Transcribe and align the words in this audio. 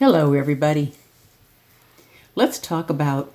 Hello, 0.00 0.32
everybody. 0.32 0.94
Let's 2.34 2.58
talk 2.58 2.88
about 2.88 3.34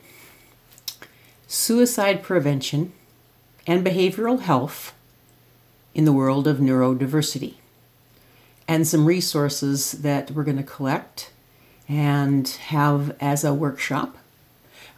suicide 1.45 2.23
prevention 2.23 2.91
and 3.67 3.85
behavioral 3.85 4.39
health 4.39 4.91
in 5.93 6.05
the 6.05 6.11
world 6.11 6.47
of 6.47 6.57
neurodiversity 6.57 7.53
and 8.67 8.87
some 8.87 9.05
resources 9.05 9.91
that 9.91 10.31
we're 10.31 10.43
going 10.43 10.57
to 10.57 10.63
collect 10.63 11.31
and 11.87 12.47
have 12.47 13.15
as 13.19 13.43
a 13.43 13.53
workshop. 13.53 14.17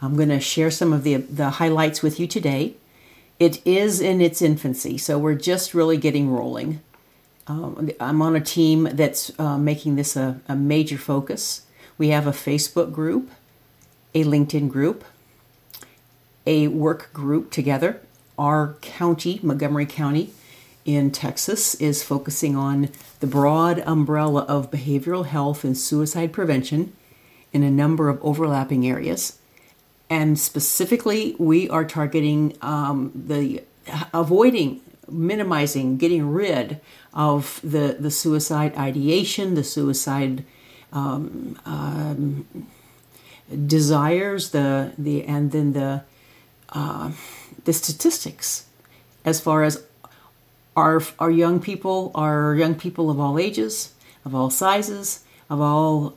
I'm 0.02 0.15
going 0.15 0.29
to 0.29 0.39
share 0.39 0.71
some 0.71 0.93
of 0.93 1.04
the, 1.04 1.18
the 1.18 1.49
highlights 1.49 2.02
with 2.02 2.18
you 2.18 2.27
today. 2.27 2.75
It 3.39 3.59
is 3.68 3.99
in 3.99 4.21
its 4.21 4.41
infancy, 4.41 4.97
so 4.97 5.20
we're 5.20 5.36
just 5.36 5.73
really 5.73 5.97
getting 5.97 6.31
rolling. 6.31 6.79
Um, 7.48 7.89
I'm 8.00 8.21
on 8.21 8.36
a 8.36 8.41
team 8.41 8.89
that's 8.91 9.32
uh, 9.39 9.57
making 9.57 9.96
this 9.96 10.16
a, 10.16 10.39
a 10.47 10.55
major 10.55 10.97
focus. 10.97 11.66
We 11.97 12.10
have 12.10 12.28
a 12.28 12.32
Facebook 12.32 12.92
group, 12.92 13.32
a 14.14 14.23
LinkedIn 14.23 14.70
group, 14.70 15.06
a 16.46 16.68
work 16.68 17.14
group 17.14 17.51
together. 17.51 18.01
Our 18.37 18.75
county, 18.82 19.39
Montgomery 19.42 19.86
County 19.86 20.32
in 20.86 21.11
Texas, 21.11 21.75
is 21.75 22.04
focusing 22.04 22.56
on 22.56 22.89
the 23.21 23.28
broad 23.28 23.79
umbrella 23.79 24.42
of 24.43 24.70
behavioral 24.70 25.25
health 25.25 25.64
and 25.64 25.78
suicide 25.78 26.34
prevention 26.34 26.93
in 27.54 27.64
a 27.64 27.71
number 27.71 28.09
of 28.09 28.23
overlapping 28.23 28.86
areas. 28.87 29.39
And 30.09 30.37
specifically, 30.37 31.36
we 31.39 31.70
are 31.70 31.86
targeting 31.86 32.58
um, 32.61 33.11
the 33.14 33.64
avoiding, 34.14 34.81
minimizing, 35.09 35.97
getting 35.97 36.30
rid 36.31 36.80
of 37.14 37.59
the, 37.64 37.98
the 38.00 38.11
suicide 38.11 38.75
ideation, 38.75 39.56
the 39.56 39.64
suicide 39.64 40.44
um, 40.94 41.59
um, 41.66 42.48
desires, 43.66 44.52
the 44.52 44.94
the 44.98 45.23
and 45.23 45.52
then 45.52 45.73
the 45.73 46.04
uh, 46.70 47.12
the 47.66 47.73
statistics 47.73 48.66
as 49.26 49.40
far 49.40 49.64
as 49.64 49.84
our 50.76 51.02
our 51.20 51.31
young 51.31 51.59
people, 51.59 52.12
our 52.16 52.56
young 52.56 52.76
people 52.76 53.09
of 53.09 53.20
all 53.20 53.38
ages, 53.40 53.94
of 54.26 54.34
all 54.36 54.50
sizes, 54.50 55.24
of 55.50 55.62
all 55.62 56.16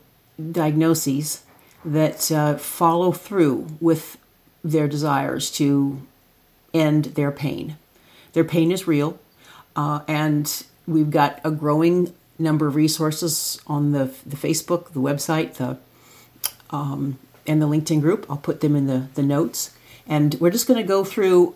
diagnoses 0.53 1.43
that 1.85 2.31
uh, 2.31 2.57
follow 2.57 3.13
through 3.13 3.67
with 3.81 4.17
their 4.63 4.87
desires 4.87 5.51
to 5.51 6.01
end 6.75 7.07
their 7.17 7.31
pain. 7.31 7.77
Their 8.33 8.45
pain 8.45 8.71
is 8.71 8.87
real, 8.87 9.19
uh, 9.77 10.01
and 10.07 10.65
we've 10.87 11.11
got 11.11 11.41
a 11.45 11.51
growing 11.51 12.13
number 12.39 12.67
of 12.67 12.75
resources 12.75 13.61
on 13.67 13.93
the, 13.93 14.07
the 14.27 14.37
Facebook, 14.37 14.93
the 14.93 15.01
website, 15.01 15.55
the 15.55 15.79
um, 16.71 17.19
and 17.47 17.61
the 17.61 17.67
LinkedIn 17.67 18.01
group. 18.01 18.27
I'll 18.31 18.37
put 18.37 18.61
them 18.61 18.77
in 18.77 18.87
the, 18.87 19.09
the 19.15 19.23
notes. 19.23 19.75
And 20.07 20.35
we're 20.41 20.51
just 20.51 20.67
going 20.67 20.81
to 20.81 20.87
go 20.87 21.05
through 21.05 21.55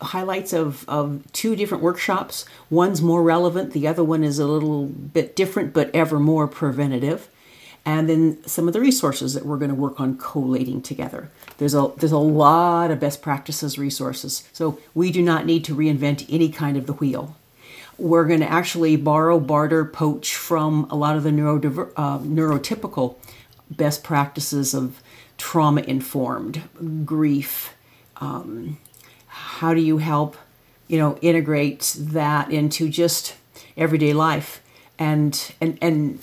highlights 0.00 0.52
of, 0.52 0.88
of 0.88 1.22
two 1.32 1.54
different 1.56 1.82
workshops. 1.82 2.44
One's 2.70 3.00
more 3.00 3.22
relevant, 3.22 3.72
the 3.72 3.86
other 3.86 4.02
one 4.02 4.24
is 4.24 4.38
a 4.38 4.46
little 4.46 4.86
bit 4.86 5.36
different, 5.36 5.72
but 5.72 5.90
ever 5.94 6.18
more 6.18 6.48
preventative. 6.48 7.28
And 7.84 8.08
then 8.08 8.46
some 8.46 8.68
of 8.68 8.74
the 8.74 8.80
resources 8.80 9.34
that 9.34 9.44
we're 9.44 9.56
going 9.56 9.70
to 9.70 9.74
work 9.74 9.98
on 9.98 10.16
collating 10.16 10.82
together. 10.82 11.30
There's 11.58 11.74
a 11.74 11.90
there's 11.96 12.12
a 12.12 12.18
lot 12.18 12.90
of 12.90 13.00
best 13.00 13.22
practices 13.22 13.78
resources. 13.78 14.48
So 14.52 14.78
we 14.94 15.10
do 15.10 15.20
not 15.20 15.46
need 15.46 15.64
to 15.64 15.74
reinvent 15.74 16.26
any 16.28 16.48
kind 16.48 16.76
of 16.76 16.86
the 16.86 16.92
wheel 16.92 17.36
we're 17.98 18.24
going 18.24 18.40
to 18.40 18.50
actually 18.50 18.96
borrow, 18.96 19.38
barter, 19.38 19.84
poach 19.84 20.34
from 20.34 20.86
a 20.90 20.96
lot 20.96 21.16
of 21.16 21.22
the 21.22 21.30
neurodiver- 21.30 21.92
uh, 21.96 22.18
neurotypical 22.18 23.16
best 23.70 24.02
practices 24.02 24.74
of 24.74 25.00
trauma 25.38 25.82
informed 25.82 26.62
grief. 27.04 27.74
Um, 28.16 28.78
how 29.26 29.74
do 29.74 29.80
you 29.80 29.98
help, 29.98 30.36
you 30.88 30.98
know, 30.98 31.16
integrate 31.22 31.94
that 31.98 32.50
into 32.50 32.88
just 32.88 33.36
everyday 33.76 34.12
life? 34.12 34.60
And 34.98 35.52
and 35.60 35.78
and 35.80 36.20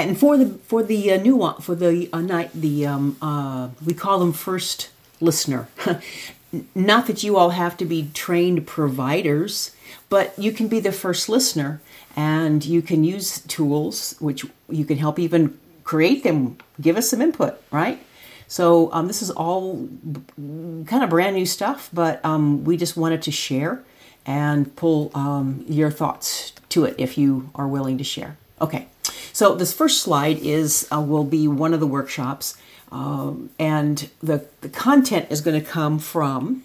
and 0.00 0.18
for 0.18 0.36
the 0.36 0.46
for 0.64 0.82
the 0.82 1.12
uh, 1.12 1.16
new 1.16 1.52
for 1.60 1.74
the 1.74 2.08
uh, 2.12 2.20
night 2.20 2.50
the 2.52 2.86
um, 2.86 3.16
uh, 3.20 3.68
we 3.84 3.94
call 3.94 4.18
them 4.18 4.32
first 4.32 4.90
listener. 5.20 5.68
Not 6.74 7.06
that 7.08 7.22
you 7.22 7.36
all 7.36 7.50
have 7.50 7.76
to 7.76 7.84
be 7.84 8.08
trained 8.14 8.66
providers 8.66 9.72
but 10.08 10.38
you 10.38 10.52
can 10.52 10.68
be 10.68 10.80
the 10.80 10.92
first 10.92 11.28
listener 11.28 11.80
and 12.16 12.64
you 12.64 12.82
can 12.82 13.04
use 13.04 13.40
tools 13.42 14.16
which 14.18 14.44
you 14.68 14.84
can 14.84 14.98
help 14.98 15.18
even 15.18 15.58
create 15.84 16.22
them, 16.22 16.58
give 16.80 16.96
us 16.96 17.10
some 17.10 17.22
input, 17.22 17.62
right? 17.70 18.02
So 18.46 18.90
um, 18.92 19.06
this 19.06 19.22
is 19.22 19.30
all 19.30 19.88
kind 20.36 21.04
of 21.04 21.10
brand 21.10 21.36
new 21.36 21.46
stuff, 21.46 21.90
but 21.92 22.24
um, 22.24 22.64
we 22.64 22.76
just 22.76 22.96
wanted 22.96 23.22
to 23.22 23.30
share 23.30 23.82
and 24.24 24.74
pull 24.76 25.10
um, 25.14 25.64
your 25.68 25.90
thoughts 25.90 26.52
to 26.70 26.84
it 26.84 26.94
if 26.98 27.16
you 27.16 27.50
are 27.54 27.68
willing 27.68 27.98
to 27.98 28.04
share. 28.04 28.36
Okay, 28.60 28.88
so 29.38 29.54
this 29.54 29.72
first 29.72 30.02
slide 30.02 30.38
is 30.38 30.88
uh, 30.92 31.00
will 31.00 31.22
be 31.22 31.46
one 31.46 31.72
of 31.72 31.78
the 31.78 31.86
workshops, 31.86 32.56
um, 32.90 33.50
and 33.56 34.10
the 34.20 34.44
the 34.62 34.68
content 34.68 35.28
is 35.30 35.40
going 35.42 35.60
to 35.60 35.64
come 35.64 36.00
from 36.00 36.64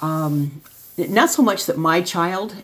um, 0.00 0.62
not 0.96 1.28
so 1.28 1.42
much 1.42 1.66
that 1.66 1.76
my 1.76 2.00
child, 2.00 2.54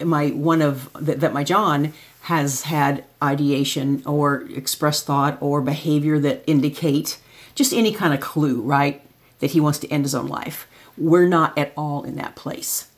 my 0.00 0.30
one 0.30 0.60
of 0.60 0.90
that, 0.98 1.20
that 1.20 1.32
my 1.32 1.44
John 1.44 1.92
has 2.22 2.62
had 2.62 3.04
ideation 3.22 4.02
or 4.06 4.40
expressed 4.50 5.06
thought 5.06 5.38
or 5.40 5.60
behavior 5.60 6.18
that 6.18 6.42
indicate 6.48 7.20
just 7.54 7.72
any 7.72 7.92
kind 7.92 8.12
of 8.12 8.18
clue, 8.18 8.60
right? 8.60 9.00
That 9.38 9.52
he 9.52 9.60
wants 9.60 9.78
to 9.78 9.88
end 9.88 10.02
his 10.02 10.16
own 10.16 10.26
life. 10.26 10.66
We're 10.98 11.28
not 11.28 11.56
at 11.56 11.72
all 11.76 12.02
in 12.02 12.16
that 12.16 12.34
place. 12.34 12.88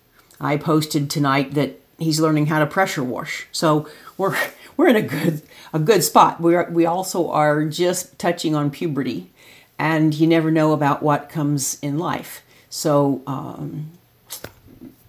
I 0.41 0.57
posted 0.57 1.11
tonight 1.11 1.53
that 1.53 1.79
he's 1.99 2.19
learning 2.19 2.47
how 2.47 2.61
to 2.61 2.67
pressure 2.67 3.05
wash. 3.05 3.47
So 3.53 3.87
we're 4.17 4.37
we're 4.77 4.89
in 4.89 4.97
a 4.97 5.03
good 5.03 5.43
a 5.73 5.79
good 5.79 6.03
spot. 6.03 6.41
We 6.41 6.57
we 6.71 6.87
also 6.87 7.31
are 7.31 7.65
just 7.65 8.19
touching 8.19 8.55
on 8.55 8.71
puberty, 8.71 9.31
and 9.79 10.15
you 10.15 10.27
never 10.27 10.51
know 10.51 10.73
about 10.73 11.03
what 11.03 11.29
comes 11.29 11.79
in 11.81 11.99
life. 11.99 12.43
So 12.69 13.23
um, 13.27 13.91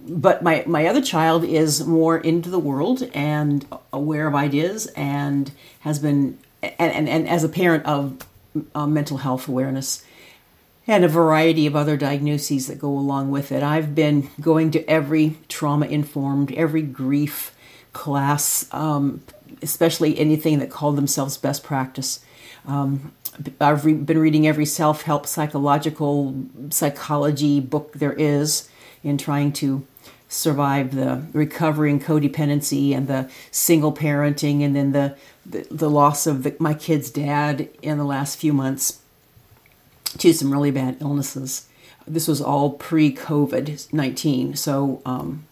but 0.10 0.42
my, 0.42 0.64
my 0.66 0.88
other 0.88 1.02
child 1.02 1.44
is 1.44 1.86
more 1.86 2.18
into 2.18 2.50
the 2.50 2.60
world 2.60 3.04
and 3.14 3.66
aware 3.92 4.28
of 4.28 4.36
ideas 4.36 4.88
and 4.88 5.52
has 5.82 6.00
been 6.00 6.38
and, 6.62 6.94
and, 6.94 7.10
and 7.10 7.28
as 7.28 7.44
a 7.44 7.50
parent 7.50 7.86
of 7.86 8.18
uh, 8.74 8.88
mental 8.88 9.18
health 9.18 9.48
awareness 9.48 10.04
and 10.88 11.04
a 11.04 11.08
variety 11.08 11.68
of 11.68 11.76
other 11.76 11.98
diagnoses 11.98 12.68
that 12.68 12.80
go 12.80 12.90
along 12.90 13.30
with 13.30 13.52
it 13.52 13.62
i've 13.62 13.94
been 13.94 14.30
going 14.40 14.72
to 14.72 14.84
every 14.90 15.38
trauma 15.48 15.86
informed 15.86 16.52
every 16.54 16.82
grief 16.82 17.54
class 17.94 18.68
um, 18.74 19.22
especially 19.62 20.18
anything 20.18 20.60
that 20.60 20.70
called 20.70 20.98
themselves 20.98 21.38
best 21.38 21.64
practice 21.64 22.20
um, 22.68 23.14
i've 23.62 23.86
re- 23.86 23.94
been 23.94 24.18
reading 24.18 24.48
every 24.48 24.66
self-help 24.66 25.26
psychological 25.26 26.36
psychology 26.70 27.60
book 27.60 27.94
there 27.94 28.14
is 28.14 28.70
in 29.04 29.18
trying 29.18 29.52
to 29.52 29.86
survive 30.30 30.94
the 30.94 31.24
recovering 31.32 32.00
codependency 32.00 32.96
and 32.96 33.08
the 33.08 33.30
single 33.50 33.94
parenting 33.94 34.62
and 34.64 34.76
then 34.76 34.92
the 34.92 35.16
the, 35.50 35.66
the 35.72 35.90
loss 35.90 36.28
of 36.28 36.44
the, 36.44 36.56
my 36.60 36.74
kid's 36.74 37.10
dad 37.10 37.70
in 37.82 37.98
the 37.98 38.04
last 38.04 38.38
few 38.38 38.52
months 38.54 39.00
to 40.18 40.34
some 40.34 40.52
really 40.52 40.72
bad 40.72 40.98
illnesses. 41.00 41.68
This 42.06 42.28
was 42.28 42.42
all 42.42 42.72
pre 42.72 43.14
COVID 43.14 43.92
19. 43.94 44.56
So, 44.56 45.02
um, 45.06 45.46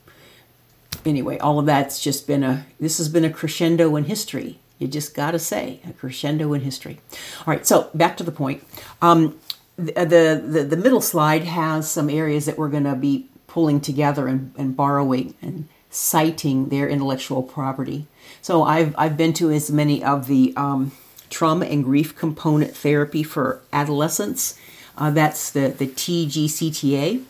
anyway, 1.06 1.38
all 1.40 1.60
of 1.60 1.66
that's 1.66 2.02
just 2.02 2.28
been 2.28 2.44
a, 2.44 2.66
this 2.80 2.98
has 2.98 3.10
been 3.10 3.26
a 3.26 3.30
crescendo 3.30 3.96
in 3.96 4.06
history. 4.06 4.60
You 4.80 4.88
just 4.88 5.14
got 5.16 5.32
to 5.32 5.40
say, 5.40 5.80
a 5.88 5.94
crescendo 5.94 6.54
in 6.54 6.62
history. 6.62 7.00
All 7.40 7.54
right, 7.54 7.66
so 7.66 7.90
back 7.94 8.18
to 8.18 8.24
the 8.24 8.32
point. 8.32 8.64
Um, 9.02 9.40
the, 9.78 10.42
the, 10.46 10.64
the 10.64 10.78
middle 10.78 11.02
slide 11.02 11.44
has 11.44 11.90
some 11.90 12.10
areas 12.10 12.46
that 12.46 12.58
we're 12.58 12.70
going 12.70 12.84
to 12.84 12.96
be 12.96 13.28
pulling 13.48 13.80
together 13.80 14.28
and, 14.28 14.54
and 14.58 14.76
borrowing 14.76 15.34
and 15.42 15.68
citing 15.90 16.70
their 16.70 16.90
intellectual 16.90 17.42
property. 17.42 18.08
So 18.42 18.64
I've, 18.64 18.94
I've 18.98 19.16
been 19.16 19.34
to 19.34 19.52
as 19.52 19.72
many 19.72 20.04
of 20.04 20.28
the 20.28 20.54
um, 20.58 20.92
trauma 21.30 21.66
and 21.66 21.84
grief 21.84 22.16
component 22.16 22.76
therapy 22.76 23.24
for 23.24 23.62
adolescents. 23.72 24.60
Uh, 24.98 25.12
that's 25.12 25.52
the, 25.52 25.70
the 25.70 25.88
TGCTA. 25.88 27.24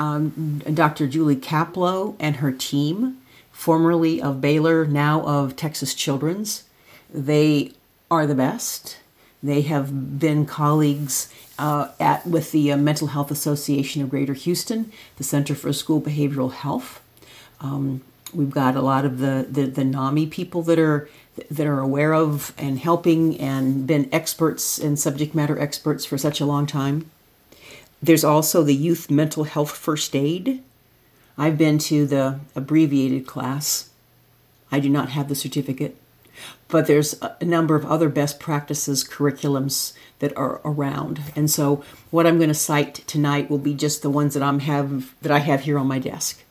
Um, 0.00 0.62
Dr. 0.72 1.06
Julie 1.06 1.36
Kaplow 1.36 2.16
and 2.18 2.36
her 2.36 2.52
team, 2.52 3.18
formerly 3.52 4.20
of 4.22 4.40
Baylor, 4.40 4.86
now 4.86 5.20
of 5.26 5.56
Texas 5.56 5.92
Children's, 5.92 6.64
they 7.12 7.72
are 8.10 8.26
the 8.26 8.34
best. 8.34 8.96
They 9.42 9.60
have 9.62 10.18
been 10.18 10.46
colleagues 10.46 11.30
uh, 11.58 11.88
at 12.00 12.26
with 12.26 12.50
the 12.50 12.72
uh, 12.72 12.78
Mental 12.78 13.08
Health 13.08 13.30
Association 13.30 14.00
of 14.00 14.08
Greater 14.08 14.32
Houston, 14.32 14.90
the 15.18 15.24
Center 15.24 15.54
for 15.54 15.70
School 15.70 16.00
Behavioral 16.00 16.52
Health. 16.52 17.02
Um, 17.60 18.00
we've 18.32 18.50
got 18.50 18.76
a 18.76 18.80
lot 18.80 19.04
of 19.04 19.18
the, 19.18 19.46
the, 19.50 19.66
the 19.66 19.84
NAMI 19.84 20.28
people 20.28 20.62
that 20.62 20.78
are 20.78 21.10
that 21.50 21.66
are 21.66 21.80
aware 21.80 22.14
of 22.14 22.54
and 22.56 22.78
helping 22.78 23.38
and 23.38 23.86
been 23.86 24.08
experts 24.12 24.78
and 24.78 24.98
subject 24.98 25.34
matter 25.34 25.58
experts 25.58 26.06
for 26.06 26.16
such 26.16 26.40
a 26.40 26.46
long 26.46 26.66
time. 26.66 27.10
There's 28.02 28.24
also 28.24 28.62
the 28.62 28.74
Youth 28.74 29.10
Mental 29.10 29.44
Health 29.44 29.72
First 29.72 30.16
Aid. 30.16 30.62
I've 31.36 31.58
been 31.58 31.78
to 31.78 32.06
the 32.06 32.40
abbreviated 32.54 33.26
class. 33.26 33.90
I 34.72 34.80
do 34.80 34.88
not 34.88 35.10
have 35.10 35.28
the 35.28 35.34
certificate, 35.34 35.96
but 36.68 36.86
there's 36.86 37.20
a 37.20 37.44
number 37.44 37.74
of 37.74 37.84
other 37.84 38.08
best 38.08 38.40
practices 38.40 39.04
curriculums 39.04 39.92
that 40.20 40.36
are 40.36 40.60
around. 40.64 41.20
And 41.34 41.50
so 41.50 41.84
what 42.10 42.26
I'm 42.26 42.38
going 42.38 42.48
to 42.48 42.54
cite 42.54 42.94
tonight 43.06 43.50
will 43.50 43.58
be 43.58 43.74
just 43.74 44.02
the 44.02 44.10
ones 44.10 44.34
that 44.34 44.42
I'm 44.42 44.60
have 44.60 45.14
that 45.20 45.32
I 45.32 45.40
have 45.40 45.62
here 45.62 45.78
on 45.78 45.86
my 45.86 45.98
desk. 45.98 46.42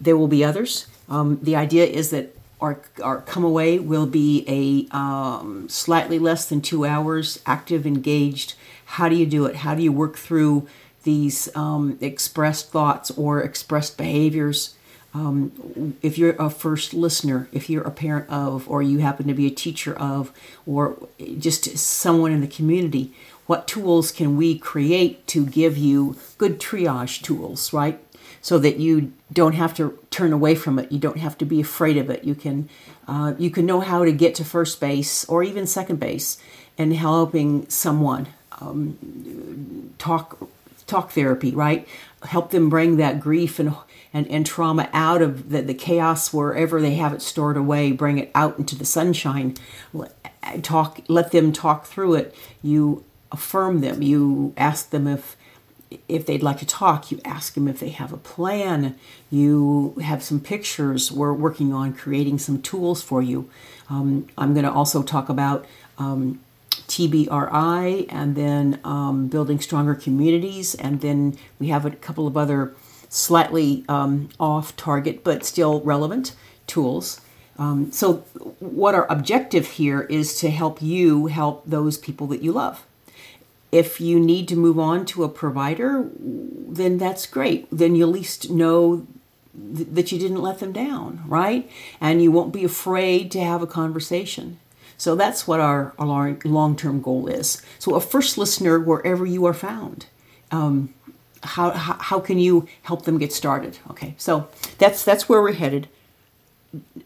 There 0.00 0.16
will 0.16 0.28
be 0.28 0.44
others. 0.44 0.86
Um, 1.08 1.38
the 1.42 1.56
idea 1.56 1.84
is 1.84 2.10
that 2.10 2.34
our, 2.60 2.80
our 3.02 3.20
come 3.22 3.44
away 3.44 3.78
will 3.78 4.06
be 4.06 4.44
a 4.48 4.96
um, 4.96 5.68
slightly 5.68 6.18
less 6.18 6.48
than 6.48 6.60
two 6.62 6.86
hours, 6.86 7.40
active, 7.44 7.86
engaged. 7.86 8.54
How 8.86 9.08
do 9.08 9.16
you 9.16 9.26
do 9.26 9.44
it? 9.44 9.56
How 9.56 9.74
do 9.74 9.82
you 9.82 9.92
work 9.92 10.16
through 10.16 10.66
these 11.04 11.48
um, 11.54 11.96
expressed 12.00 12.70
thoughts 12.70 13.10
or 13.12 13.40
expressed 13.40 13.96
behaviors? 13.96 14.74
Um, 15.14 15.96
if 16.02 16.18
you're 16.18 16.34
a 16.40 16.50
first 16.50 16.92
listener, 16.92 17.48
if 17.52 17.70
you're 17.70 17.84
a 17.84 17.90
parent 17.92 18.28
of, 18.28 18.68
or 18.68 18.82
you 18.82 18.98
happen 18.98 19.28
to 19.28 19.34
be 19.34 19.46
a 19.46 19.50
teacher 19.50 19.94
of, 19.94 20.32
or 20.66 20.96
just 21.38 21.78
someone 21.78 22.32
in 22.32 22.40
the 22.40 22.48
community, 22.48 23.12
what 23.46 23.68
tools 23.68 24.10
can 24.10 24.36
we 24.36 24.58
create 24.58 25.24
to 25.28 25.46
give 25.46 25.78
you 25.78 26.16
good 26.36 26.58
triage 26.58 27.22
tools, 27.22 27.72
right? 27.72 28.00
So 28.42 28.58
that 28.58 28.78
you 28.78 29.12
don't 29.32 29.54
have 29.54 29.72
to 29.74 29.98
turn 30.10 30.32
away 30.32 30.54
from 30.56 30.78
it. 30.80 30.90
You 30.90 30.98
don't 30.98 31.18
have 31.18 31.38
to 31.38 31.44
be 31.44 31.60
afraid 31.60 31.96
of 31.96 32.10
it. 32.10 32.24
You 32.24 32.34
can, 32.34 32.68
uh, 33.06 33.34
you 33.38 33.50
can 33.50 33.66
know 33.66 33.80
how 33.80 34.04
to 34.04 34.12
get 34.12 34.34
to 34.36 34.44
first 34.44 34.80
base 34.80 35.24
or 35.26 35.44
even 35.44 35.66
second 35.66 36.00
base, 36.00 36.38
and 36.76 36.92
helping 36.92 37.68
someone 37.68 38.26
um, 38.60 39.94
talk 39.98 40.38
talk 40.86 41.12
therapy, 41.12 41.52
right? 41.52 41.86
Help 42.24 42.50
them 42.50 42.68
bring 42.68 42.96
that 42.96 43.20
grief 43.20 43.58
and 43.58 43.74
and, 44.14 44.28
and 44.28 44.46
trauma 44.46 44.88
out 44.92 45.20
of 45.20 45.50
the, 45.50 45.60
the 45.60 45.74
chaos 45.74 46.32
wherever 46.32 46.80
they 46.80 46.94
have 46.94 47.12
it 47.12 47.20
stored 47.20 47.56
away, 47.56 47.90
bring 47.90 48.18
it 48.18 48.30
out 48.34 48.56
into 48.58 48.76
the 48.76 48.84
sunshine. 48.84 49.56
Talk, 50.62 51.00
let 51.08 51.32
them 51.32 51.52
talk 51.52 51.84
through 51.84 52.14
it. 52.14 52.34
You 52.62 53.04
affirm 53.32 53.80
them. 53.80 54.02
You 54.02 54.54
ask 54.56 54.90
them 54.90 55.08
if 55.08 55.36
if 56.08 56.26
they'd 56.26 56.42
like 56.42 56.58
to 56.58 56.66
talk. 56.66 57.10
You 57.10 57.20
ask 57.24 57.54
them 57.54 57.68
if 57.68 57.80
they 57.80 57.90
have 57.90 58.12
a 58.12 58.16
plan. 58.16 58.96
You 59.30 59.96
have 60.02 60.22
some 60.22 60.40
pictures. 60.40 61.12
We're 61.12 61.32
working 61.32 61.72
on 61.72 61.92
creating 61.92 62.38
some 62.38 62.62
tools 62.62 63.02
for 63.02 63.22
you. 63.22 63.48
Um, 63.88 64.28
I'm 64.38 64.54
going 64.54 64.64
to 64.64 64.72
also 64.72 65.02
talk 65.02 65.28
about 65.28 65.66
um, 65.98 66.40
TBRI 66.88 68.06
and 68.08 68.36
then 68.36 68.80
um, 68.84 69.28
building 69.28 69.60
stronger 69.60 69.94
communities. 69.94 70.74
And 70.74 71.00
then 71.00 71.36
we 71.58 71.68
have 71.68 71.84
a 71.84 71.90
couple 71.90 72.26
of 72.26 72.36
other 72.36 72.74
slightly 73.08 73.84
um, 73.88 74.28
off 74.40 74.76
target 74.76 75.22
but 75.22 75.44
still 75.44 75.80
relevant 75.82 76.34
tools. 76.66 77.20
Um, 77.56 77.92
so, 77.92 78.24
what 78.58 78.94
our 78.94 79.10
objective 79.10 79.66
here 79.68 80.02
is 80.02 80.38
to 80.40 80.50
help 80.50 80.82
you 80.82 81.26
help 81.26 81.62
those 81.64 81.96
people 81.96 82.26
that 82.28 82.42
you 82.42 82.50
love. 82.50 82.84
If 83.70 84.00
you 84.00 84.18
need 84.18 84.48
to 84.48 84.56
move 84.56 84.78
on 84.78 85.06
to 85.06 85.24
a 85.24 85.28
provider, 85.28 86.08
then 86.18 86.98
that's 86.98 87.26
great. 87.26 87.68
Then 87.70 87.94
you 87.94 88.04
at 88.04 88.12
least 88.12 88.50
know 88.50 89.06
th- 89.76 89.88
that 89.92 90.12
you 90.12 90.18
didn't 90.18 90.42
let 90.42 90.58
them 90.58 90.72
down, 90.72 91.22
right? 91.26 91.70
And 92.00 92.22
you 92.22 92.32
won't 92.32 92.52
be 92.52 92.64
afraid 92.64 93.30
to 93.32 93.44
have 93.44 93.62
a 93.62 93.68
conversation. 93.68 94.58
So 94.96 95.14
that's 95.14 95.46
what 95.46 95.60
our, 95.60 95.92
long 95.98 96.76
term 96.76 97.00
goal 97.00 97.26
is. 97.26 97.62
So, 97.78 97.94
a 97.94 98.00
first 98.00 98.38
listener 98.38 98.78
wherever 98.78 99.26
you 99.26 99.44
are 99.46 99.54
found. 99.54 100.06
Um, 100.50 100.94
how, 101.42 101.70
how, 101.72 101.94
how 102.00 102.20
can 102.20 102.38
you 102.38 102.66
help 102.82 103.04
them 103.04 103.18
get 103.18 103.32
started? 103.32 103.78
Okay, 103.90 104.14
so 104.16 104.48
that's 104.78 105.04
that's 105.04 105.28
where 105.28 105.42
we're 105.42 105.52
headed. 105.52 105.88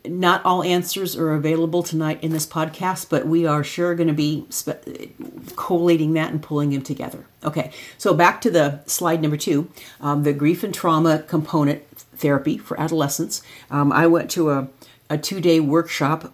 Not 0.04 0.42
all 0.44 0.62
answers 0.62 1.14
are 1.16 1.34
available 1.34 1.82
tonight 1.82 2.22
in 2.22 2.32
this 2.32 2.46
podcast, 2.46 3.10
but 3.10 3.26
we 3.26 3.44
are 3.46 3.62
sure 3.62 3.94
going 3.94 4.08
to 4.08 4.14
be 4.14 4.46
spe- 4.48 5.12
collating 5.56 6.14
that 6.14 6.30
and 6.30 6.42
pulling 6.42 6.70
them 6.70 6.82
together. 6.82 7.26
Okay, 7.44 7.70
so 7.98 8.14
back 8.14 8.40
to 8.42 8.50
the 8.50 8.80
slide 8.86 9.20
number 9.20 9.36
two, 9.36 9.70
um, 10.00 10.22
the 10.22 10.32
grief 10.32 10.64
and 10.64 10.72
trauma 10.72 11.18
component 11.18 11.82
therapy 12.18 12.56
for 12.58 12.80
adolescents. 12.80 13.42
Um, 13.70 13.92
I 13.92 14.06
went 14.06 14.30
to 14.32 14.50
a, 14.50 14.68
a 15.10 15.18
two 15.18 15.40
day 15.40 15.60
workshop, 15.60 16.32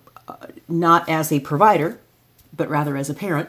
not 0.69 1.09
as 1.09 1.32
a 1.32 1.41
provider, 1.41 1.99
but 2.56 2.69
rather 2.69 2.97
as 2.97 3.11
a 3.11 3.15
parent. 3.15 3.49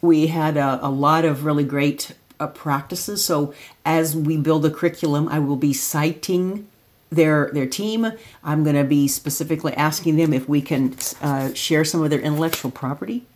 We 0.00 0.28
had 0.28 0.56
a, 0.56 0.78
a 0.82 0.90
lot 0.90 1.24
of 1.24 1.44
really 1.44 1.64
great 1.64 2.12
uh, 2.38 2.46
practices. 2.46 3.24
So 3.24 3.52
as 3.84 4.16
we 4.16 4.36
build 4.36 4.64
a 4.64 4.70
curriculum, 4.70 5.28
I 5.28 5.38
will 5.38 5.56
be 5.56 5.72
citing 5.72 6.66
their 7.10 7.50
their 7.52 7.66
team. 7.66 8.12
I'm 8.42 8.64
going 8.64 8.76
to 8.76 8.84
be 8.84 9.08
specifically 9.08 9.74
asking 9.74 10.16
them 10.16 10.32
if 10.32 10.48
we 10.48 10.62
can 10.62 10.96
uh, 11.20 11.52
share 11.54 11.84
some 11.84 12.02
of 12.02 12.10
their 12.10 12.20
intellectual 12.20 12.70
property. 12.70 13.26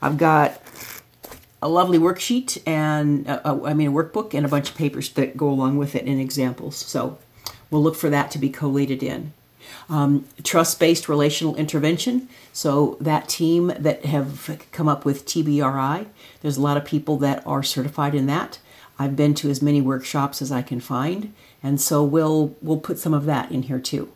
I've 0.00 0.18
got 0.18 0.60
a 1.62 1.68
lovely 1.68 1.98
worksheet 1.98 2.58
and 2.66 3.28
I 3.44 3.72
mean 3.74 3.88
a 3.88 3.92
workbook 3.92 4.34
and 4.34 4.44
a 4.44 4.48
bunch 4.48 4.70
of 4.70 4.76
papers 4.76 5.08
that 5.10 5.36
go 5.36 5.48
along 5.48 5.78
with 5.78 5.94
it 5.94 6.04
and 6.04 6.20
examples. 6.20 6.76
So 6.76 7.18
we'll 7.70 7.82
look 7.82 7.96
for 7.96 8.10
that 8.10 8.30
to 8.32 8.38
be 8.38 8.50
collated 8.50 9.02
in. 9.02 9.32
Um, 9.88 10.26
trust-based 10.42 11.08
relational 11.08 11.56
intervention. 11.56 12.28
So 12.52 12.96
that 13.00 13.28
team 13.28 13.72
that 13.78 14.04
have 14.04 14.66
come 14.72 14.88
up 14.88 15.04
with 15.04 15.26
TBRI, 15.26 16.06
there's 16.40 16.56
a 16.56 16.62
lot 16.62 16.76
of 16.76 16.84
people 16.84 17.16
that 17.18 17.46
are 17.46 17.62
certified 17.62 18.14
in 18.14 18.26
that. 18.26 18.58
I've 18.98 19.16
been 19.16 19.34
to 19.34 19.50
as 19.50 19.60
many 19.60 19.80
workshops 19.80 20.40
as 20.40 20.50
I 20.50 20.62
can 20.62 20.80
find, 20.80 21.34
and 21.62 21.80
so 21.80 22.02
we'll 22.02 22.56
we'll 22.62 22.80
put 22.80 22.98
some 22.98 23.14
of 23.14 23.26
that 23.26 23.50
in 23.52 23.62
here 23.62 23.78
too. 23.78 24.12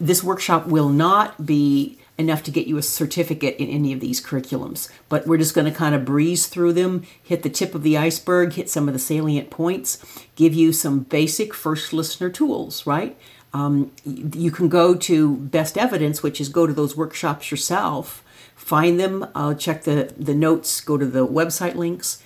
This 0.00 0.22
workshop 0.22 0.66
will 0.66 0.88
not 0.88 1.46
be 1.46 1.98
enough 2.16 2.42
to 2.44 2.50
get 2.50 2.66
you 2.66 2.76
a 2.76 2.82
certificate 2.82 3.56
in 3.56 3.68
any 3.68 3.92
of 3.92 4.00
these 4.00 4.20
curriculums, 4.20 4.88
but 5.08 5.26
we're 5.26 5.38
just 5.38 5.54
going 5.54 5.70
to 5.70 5.76
kind 5.76 5.94
of 5.94 6.04
breeze 6.04 6.46
through 6.46 6.72
them, 6.72 7.02
hit 7.20 7.42
the 7.42 7.50
tip 7.50 7.74
of 7.74 7.82
the 7.82 7.96
iceberg, 7.96 8.52
hit 8.52 8.70
some 8.70 8.86
of 8.86 8.94
the 8.94 9.00
salient 9.00 9.50
points, 9.50 9.98
give 10.36 10.54
you 10.54 10.72
some 10.72 11.00
basic 11.00 11.52
first 11.52 11.92
listener 11.92 12.30
tools, 12.30 12.86
right? 12.86 13.16
Um, 13.54 13.92
you 14.04 14.50
can 14.50 14.68
go 14.68 14.94
to 14.94 15.36
Best 15.36 15.78
Evidence, 15.78 16.22
which 16.22 16.40
is 16.40 16.50
go 16.50 16.66
to 16.66 16.74
those 16.74 16.94
workshops 16.96 17.50
yourself 17.50 18.24
find 18.54 18.98
them, 18.98 19.26
uh, 19.34 19.54
check 19.54 19.82
the, 19.84 20.12
the 20.16 20.34
notes, 20.34 20.80
go 20.80 20.96
to 20.96 21.06
the 21.06 21.26
website 21.26 21.74
links. 21.74 22.22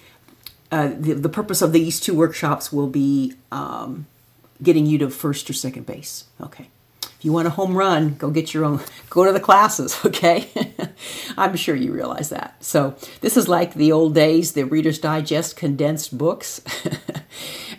Uh, 0.71 0.89
the, 0.99 1.15
the 1.15 1.29
purpose 1.29 1.63
of 1.63 1.73
these 1.73 1.99
two 1.99 2.15
workshops 2.15 2.73
will 2.73 2.89
be 2.89 3.35
um, 3.51 4.07
getting 4.63 4.87
you 4.87 4.99
to 4.99 5.11
first 5.11 5.49
or 5.49 5.53
second 5.53 5.87
base. 5.87 6.25
Okay. 6.41 6.69
If 7.03 7.25
you 7.25 7.33
want 7.33 7.49
a 7.49 7.51
home 7.51 7.77
run, 7.77 8.15
go 8.15 8.31
get 8.31 8.55
your 8.55 8.65
own, 8.65 8.81
go 9.11 9.25
to 9.25 9.33
the 9.33 9.41
classes, 9.41 9.99
okay? 10.05 10.49
I'm 11.37 11.57
sure 11.57 11.75
you 11.75 11.93
realize 11.93 12.29
that. 12.29 12.63
So, 12.63 12.95
this 13.21 13.37
is 13.37 13.49
like 13.49 13.75
the 13.75 13.91
old 13.91 14.15
days, 14.15 14.53
the 14.53 14.65
Reader's 14.65 14.99
Digest 14.99 15.57
condensed 15.57 16.17
books. 16.17 16.61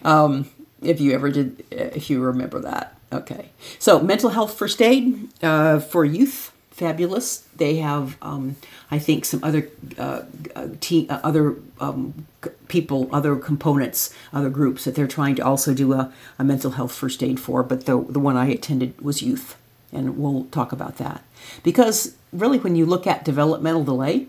um, 0.04 0.50
if 0.82 1.00
you 1.00 1.14
ever 1.14 1.30
did, 1.30 1.64
if 1.72 2.10
you 2.10 2.22
remember 2.22 2.60
that. 2.62 2.99
Okay. 3.12 3.50
So, 3.80 4.00
mental 4.00 4.30
health 4.30 4.58
first 4.58 4.82
aid 4.82 5.30
uh, 5.44 5.80
for 5.80 6.06
youth 6.06 6.52
fabulous. 6.80 7.40
They 7.58 7.76
have, 7.78 8.18
um, 8.22 8.56
I 8.90 9.00
think, 9.00 9.26
some 9.26 9.44
other 9.44 9.68
uh, 9.98 10.24
uh, 10.56 10.68
uh, 10.92 11.20
other 11.24 11.56
um, 11.82 12.26
people, 12.70 13.10
other 13.12 13.36
components, 13.36 14.14
other 14.32 14.50
groups 14.50 14.86
that 14.86 14.96
they're 14.96 15.08
trying 15.08 15.36
to 15.36 15.44
also 15.44 15.74
do 15.74 15.92
a, 15.94 16.14
a 16.40 16.44
mental 16.46 16.72
health 16.72 16.94
first 16.94 17.22
aid 17.22 17.40
for. 17.40 17.64
But 17.64 17.86
the 17.86 18.02
the 18.08 18.20
one 18.20 18.38
I 18.38 18.48
attended 18.48 19.02
was 19.02 19.22
youth, 19.22 19.58
and 19.92 20.18
we'll 20.18 20.46
talk 20.52 20.72
about 20.72 20.98
that 20.98 21.22
because 21.64 22.16
really, 22.32 22.60
when 22.60 22.76
you 22.78 22.86
look 22.86 23.06
at 23.06 23.26
developmental 23.26 23.84
delay, 23.84 24.28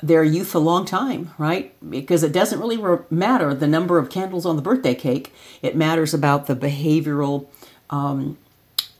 they're 0.00 0.22
youth 0.22 0.54
a 0.54 0.60
long 0.60 0.84
time, 0.84 1.32
right? 1.36 1.74
Because 1.90 2.22
it 2.22 2.32
doesn't 2.32 2.60
really 2.60 2.78
matter 3.10 3.54
the 3.54 3.66
number 3.66 3.98
of 3.98 4.08
candles 4.08 4.46
on 4.46 4.54
the 4.54 4.62
birthday 4.62 4.94
cake. 4.94 5.34
It 5.62 5.74
matters 5.74 6.14
about 6.14 6.46
the 6.46 6.54
behavioral. 6.54 7.46
Um, 7.90 8.38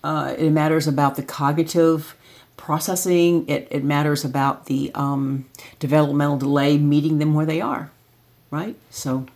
uh, 0.02 0.34
it 0.38 0.50
matters 0.50 0.86
about 0.86 1.16
the 1.16 1.22
cognitive 1.22 2.14
processing. 2.56 3.48
It, 3.48 3.68
it 3.70 3.84
matters 3.84 4.24
about 4.24 4.66
the 4.66 4.90
um, 4.94 5.46
developmental 5.78 6.36
delay, 6.36 6.78
meeting 6.78 7.18
them 7.18 7.34
where 7.34 7.46
they 7.46 7.60
are, 7.60 7.90
right? 8.50 8.76
So, 8.90 9.26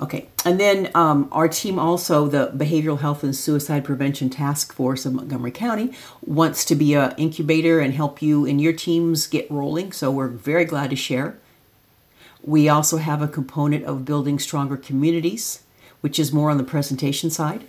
okay. 0.00 0.28
And 0.44 0.60
then 0.60 0.90
um, 0.94 1.28
our 1.32 1.48
team 1.48 1.78
also, 1.78 2.28
the 2.28 2.52
Behavioral 2.54 3.00
Health 3.00 3.24
and 3.24 3.34
Suicide 3.34 3.84
Prevention 3.84 4.30
Task 4.30 4.72
Force 4.72 5.04
of 5.04 5.14
Montgomery 5.14 5.50
County, 5.50 5.92
wants 6.24 6.64
to 6.66 6.74
be 6.74 6.94
an 6.94 7.14
incubator 7.16 7.80
and 7.80 7.92
help 7.92 8.22
you 8.22 8.46
and 8.46 8.60
your 8.60 8.72
teams 8.72 9.26
get 9.26 9.50
rolling. 9.50 9.92
So 9.92 10.10
we're 10.10 10.28
very 10.28 10.64
glad 10.64 10.90
to 10.90 10.96
share. 10.96 11.38
We 12.42 12.68
also 12.68 12.98
have 12.98 13.20
a 13.20 13.28
component 13.28 13.84
of 13.84 14.04
building 14.04 14.38
stronger 14.38 14.76
communities, 14.76 15.64
which 16.00 16.18
is 16.18 16.32
more 16.32 16.50
on 16.50 16.58
the 16.58 16.64
presentation 16.64 17.28
side. 17.30 17.64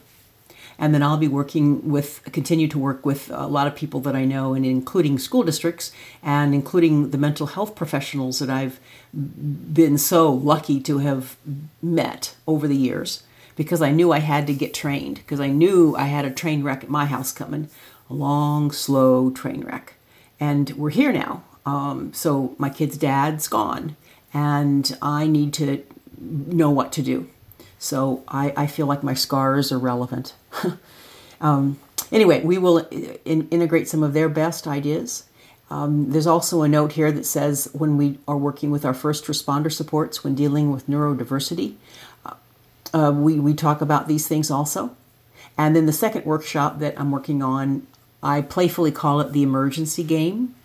And 0.79 0.93
then 0.93 1.01
I'll 1.01 1.17
be 1.17 1.27
working 1.27 1.89
with, 1.89 2.21
continue 2.31 2.67
to 2.67 2.79
work 2.79 3.05
with 3.05 3.29
a 3.31 3.47
lot 3.47 3.67
of 3.67 3.75
people 3.75 3.99
that 4.01 4.15
I 4.15 4.25
know, 4.25 4.53
and 4.53 4.65
including 4.65 5.17
school 5.17 5.43
districts 5.43 5.91
and 6.21 6.53
including 6.53 7.11
the 7.11 7.17
mental 7.17 7.47
health 7.47 7.75
professionals 7.75 8.39
that 8.39 8.49
I've 8.49 8.79
been 9.13 9.97
so 9.97 10.31
lucky 10.31 10.79
to 10.81 10.99
have 10.99 11.35
met 11.81 12.35
over 12.45 12.67
the 12.67 12.75
years 12.75 13.23
because 13.55 13.81
I 13.81 13.91
knew 13.91 14.11
I 14.11 14.19
had 14.19 14.45
to 14.47 14.53
get 14.53 14.73
trained 14.73 15.15
because 15.15 15.39
I 15.39 15.47
knew 15.47 15.95
I 15.95 16.03
had 16.03 16.25
a 16.25 16.31
train 16.31 16.63
wreck 16.63 16.83
at 16.83 16.89
my 16.89 17.05
house 17.05 17.31
coming, 17.31 17.69
a 18.09 18.13
long, 18.13 18.71
slow 18.71 19.31
train 19.31 19.61
wreck. 19.61 19.95
And 20.39 20.69
we're 20.71 20.91
here 20.91 21.11
now. 21.11 21.43
Um, 21.65 22.13
so 22.13 22.55
my 22.57 22.69
kid's 22.69 22.97
dad's 22.97 23.47
gone, 23.49 23.97
and 24.33 24.97
I 25.01 25.27
need 25.27 25.53
to 25.55 25.83
know 26.17 26.69
what 26.69 26.93
to 26.93 27.01
do. 27.01 27.29
So 27.79 28.23
I, 28.27 28.53
I 28.57 28.67
feel 28.67 28.87
like 28.87 29.03
my 29.03 29.13
scars 29.13 29.71
are 29.71 29.77
relevant. 29.77 30.33
um, 31.41 31.79
anyway, 32.11 32.43
we 32.43 32.57
will 32.57 32.79
in, 33.25 33.47
integrate 33.49 33.87
some 33.87 34.03
of 34.03 34.13
their 34.13 34.29
best 34.29 34.67
ideas. 34.67 35.25
Um, 35.69 36.11
there's 36.11 36.27
also 36.27 36.61
a 36.61 36.67
note 36.67 36.93
here 36.93 37.11
that 37.11 37.25
says 37.25 37.69
when 37.73 37.97
we 37.97 38.19
are 38.27 38.37
working 38.37 38.71
with 38.71 38.85
our 38.85 38.93
first 38.93 39.25
responder 39.25 39.71
supports 39.71 40.23
when 40.23 40.33
dealing 40.33 40.71
with 40.71 40.87
neurodiversity, 40.87 41.75
uh, 42.25 42.33
uh, 42.93 43.11
we, 43.11 43.39
we 43.39 43.53
talk 43.53 43.81
about 43.81 44.07
these 44.07 44.27
things 44.27 44.49
also. 44.49 44.95
And 45.57 45.75
then 45.75 45.85
the 45.85 45.93
second 45.93 46.25
workshop 46.25 46.79
that 46.79 46.99
I'm 46.99 47.11
working 47.11 47.43
on, 47.43 47.85
I 48.23 48.41
playfully 48.41 48.91
call 48.91 49.19
it 49.19 49.33
the 49.33 49.43
emergency 49.43 50.03
game 50.03 50.55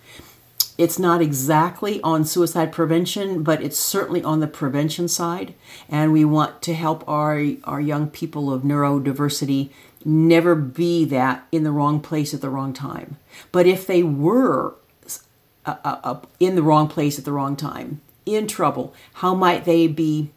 it's 0.77 0.97
not 0.97 1.21
exactly 1.21 2.01
on 2.01 2.25
suicide 2.25 2.71
prevention, 2.71 3.43
but 3.43 3.61
it's 3.61 3.77
certainly 3.77 4.23
on 4.23 4.39
the 4.39 4.47
prevention 4.47 5.07
side. 5.07 5.53
And 5.87 6.11
we 6.11 6.25
want 6.25 6.61
to 6.63 6.73
help 6.73 7.07
our, 7.07 7.45
our 7.63 7.81
young 7.81 8.09
people 8.09 8.51
of 8.51 8.63
neurodiversity 8.63 9.69
never 10.05 10.55
be 10.55 11.05
that 11.05 11.47
in 11.51 11.63
the 11.63 11.71
wrong 11.71 11.99
place 11.99 12.33
at 12.33 12.41
the 12.41 12.49
wrong 12.49 12.73
time. 12.73 13.17
But 13.51 13.67
if 13.67 13.87
they 13.87 14.03
were 14.03 14.75
uh, 15.65 15.75
uh, 15.83 15.99
uh 16.03 16.19
in 16.39 16.55
the 16.55 16.63
wrong 16.63 16.89
place 16.89 17.17
at 17.17 17.25
the 17.25 17.31
wrong 17.31 17.55
time, 17.55 18.01
in 18.25 18.47
trouble, 18.47 18.93
how 19.13 19.33
might 19.33 19.65
they 19.65 19.87
be 19.87 20.31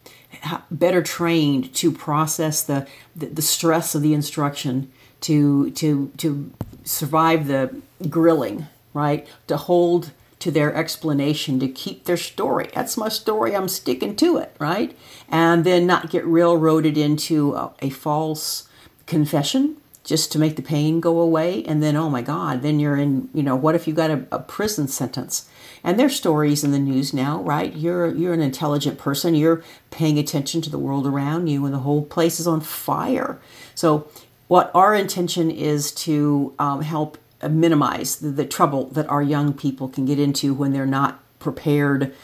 better 0.71 1.03
trained 1.03 1.75
to 1.75 1.91
process 1.93 2.63
the, 2.63 2.87
the, 3.15 3.27
the 3.27 3.43
stress 3.43 3.95
of 3.95 4.03
the 4.03 4.15
instruction, 4.15 4.91
to, 5.23 5.71
to, 5.73 6.13
to 6.19 6.53
survive 6.85 7.47
the 7.47 7.81
grilling, 8.09 8.67
right? 8.93 9.27
To 9.47 9.57
hold 9.57 10.13
to 10.47 10.53
their 10.53 10.73
explanation 10.77 11.59
to 11.59 11.67
keep 11.67 12.05
their 12.05 12.17
story. 12.17 12.71
That's 12.73 12.97
my 12.97 13.09
story, 13.09 13.57
I'm 13.57 13.67
sticking 13.67 14.15
to 14.15 14.37
it, 14.37 14.55
right? 14.61 14.97
And 15.29 15.65
then 15.65 15.89
not 15.89 16.09
get 16.09 16.25
railroaded 16.25 16.97
into 16.97 17.53
a, 17.55 17.75
a 17.83 17.91
false 17.91 18.69
confession 19.07 19.77
just 20.05 20.31
to 20.31 20.39
make 20.39 20.55
the 20.55 20.63
pain 20.63 21.01
go 21.01 21.19
away. 21.19 21.65
And 21.65 21.83
then, 21.83 21.97
oh 21.97 22.09
my 22.09 22.23
God, 22.23 22.63
then 22.63 22.79
you're 22.79 22.97
in, 22.97 23.29
you 23.35 23.43
know, 23.43 23.57
what 23.57 23.75
if 23.75 23.89
you 23.89 23.93
got 23.93 24.13
a, 24.13 24.25
a 24.31 24.39
prison 24.39 24.87
sentence? 24.87 25.49
And 25.83 25.99
there's 25.99 26.15
stories 26.15 26.63
in 26.63 26.71
the 26.71 26.79
news 26.79 27.13
now, 27.13 27.43
right? 27.43 27.75
You're 27.75 28.15
you're 28.15 28.33
an 28.33 28.41
intelligent 28.41 28.99
person. 28.99 29.35
You're 29.35 29.65
paying 29.91 30.17
attention 30.17 30.63
to 30.63 30.71
the 30.71 30.79
world 30.79 31.09
around 31.09 31.49
you, 31.49 31.65
and 31.65 31.75
the 31.75 31.79
whole 31.79 32.05
place 32.05 32.39
is 32.39 32.47
on 32.47 32.61
fire. 32.61 33.41
So, 33.75 34.09
what 34.47 34.71
our 34.77 34.95
intention 34.95 35.51
is 35.51 35.91
to 35.93 36.55
um, 36.61 36.83
help 36.83 37.19
minimize 37.49 38.17
the, 38.17 38.31
the 38.31 38.45
trouble 38.45 38.87
that 38.89 39.09
our 39.09 39.23
young 39.23 39.53
people 39.53 39.89
can 39.89 40.05
get 40.05 40.19
into 40.19 40.55
when 40.55 40.73
they're 40.73 40.87
not 40.87 41.21
prepared 41.39 42.15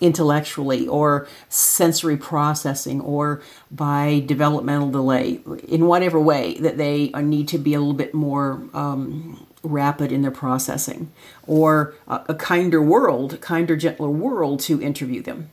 intellectually 0.00 0.86
or 0.86 1.26
sensory 1.48 2.16
processing 2.16 3.00
or 3.00 3.42
by 3.70 4.22
developmental 4.26 4.90
delay 4.90 5.40
in 5.66 5.86
whatever 5.86 6.20
way 6.20 6.54
that 6.60 6.76
they 6.76 7.08
need 7.08 7.48
to 7.48 7.58
be 7.58 7.74
a 7.74 7.78
little 7.78 7.94
bit 7.94 8.14
more 8.14 8.62
um, 8.74 9.46
rapid 9.62 10.12
in 10.12 10.22
their 10.22 10.30
processing 10.30 11.10
or 11.46 11.94
a, 12.06 12.20
a, 12.28 12.34
kinder 12.34 12.80
world 12.80 13.40
kinder 13.40 13.76
gentler 13.76 14.08
world 14.08 14.60
to 14.60 14.80
interview 14.80 15.20
them. 15.20 15.50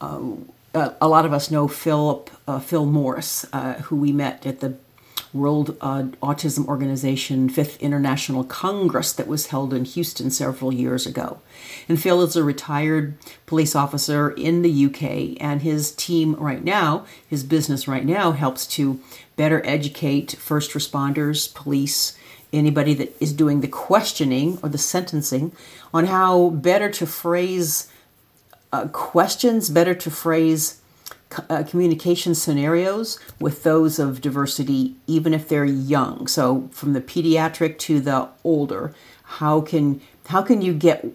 Uh, 0.00 0.90
a 1.00 1.08
lot 1.08 1.24
of 1.24 1.32
us 1.32 1.50
know 1.50 1.68
Philip 1.68 2.30
uh, 2.48 2.58
Phil 2.58 2.84
Morris, 2.84 3.46
uh, 3.52 3.74
who 3.74 3.96
we 3.96 4.12
met 4.12 4.44
at 4.44 4.60
the 4.60 4.74
World 5.34 5.76
uh, 5.80 6.04
Autism 6.22 6.66
Organization 6.66 7.48
Fifth 7.48 7.82
International 7.82 8.44
Congress 8.44 9.12
that 9.12 9.26
was 9.26 9.48
held 9.48 9.74
in 9.74 9.84
Houston 9.84 10.30
several 10.30 10.72
years 10.72 11.06
ago. 11.06 11.40
And 11.88 12.00
Phil 12.00 12.22
is 12.22 12.36
a 12.36 12.44
retired 12.44 13.18
police 13.44 13.74
officer 13.74 14.30
in 14.30 14.62
the 14.62 14.86
UK, 14.86 15.36
and 15.42 15.62
his 15.62 15.92
team 15.92 16.34
right 16.36 16.62
now, 16.62 17.04
his 17.28 17.42
business 17.42 17.88
right 17.88 18.04
now, 18.04 18.32
helps 18.32 18.66
to 18.68 19.00
better 19.36 19.60
educate 19.66 20.32
first 20.38 20.70
responders, 20.70 21.52
police, 21.52 22.16
anybody 22.52 22.94
that 22.94 23.14
is 23.20 23.32
doing 23.32 23.60
the 23.60 23.68
questioning 23.68 24.58
or 24.62 24.68
the 24.68 24.78
sentencing 24.78 25.50
on 25.92 26.06
how 26.06 26.50
better 26.50 26.88
to 26.90 27.06
phrase 27.06 27.90
uh, 28.72 28.86
questions, 28.88 29.68
better 29.68 29.94
to 29.94 30.10
phrase 30.10 30.80
uh, 31.50 31.62
communication 31.62 32.34
scenarios 32.34 33.18
with 33.40 33.62
those 33.62 33.98
of 33.98 34.20
diversity, 34.20 34.96
even 35.06 35.34
if 35.34 35.48
they're 35.48 35.64
young. 35.64 36.26
So 36.26 36.68
from 36.72 36.92
the 36.92 37.00
pediatric 37.00 37.78
to 37.80 38.00
the 38.00 38.28
older, 38.42 38.94
how 39.24 39.60
can 39.60 40.00
how 40.26 40.42
can 40.42 40.62
you 40.62 40.72
get 40.72 41.06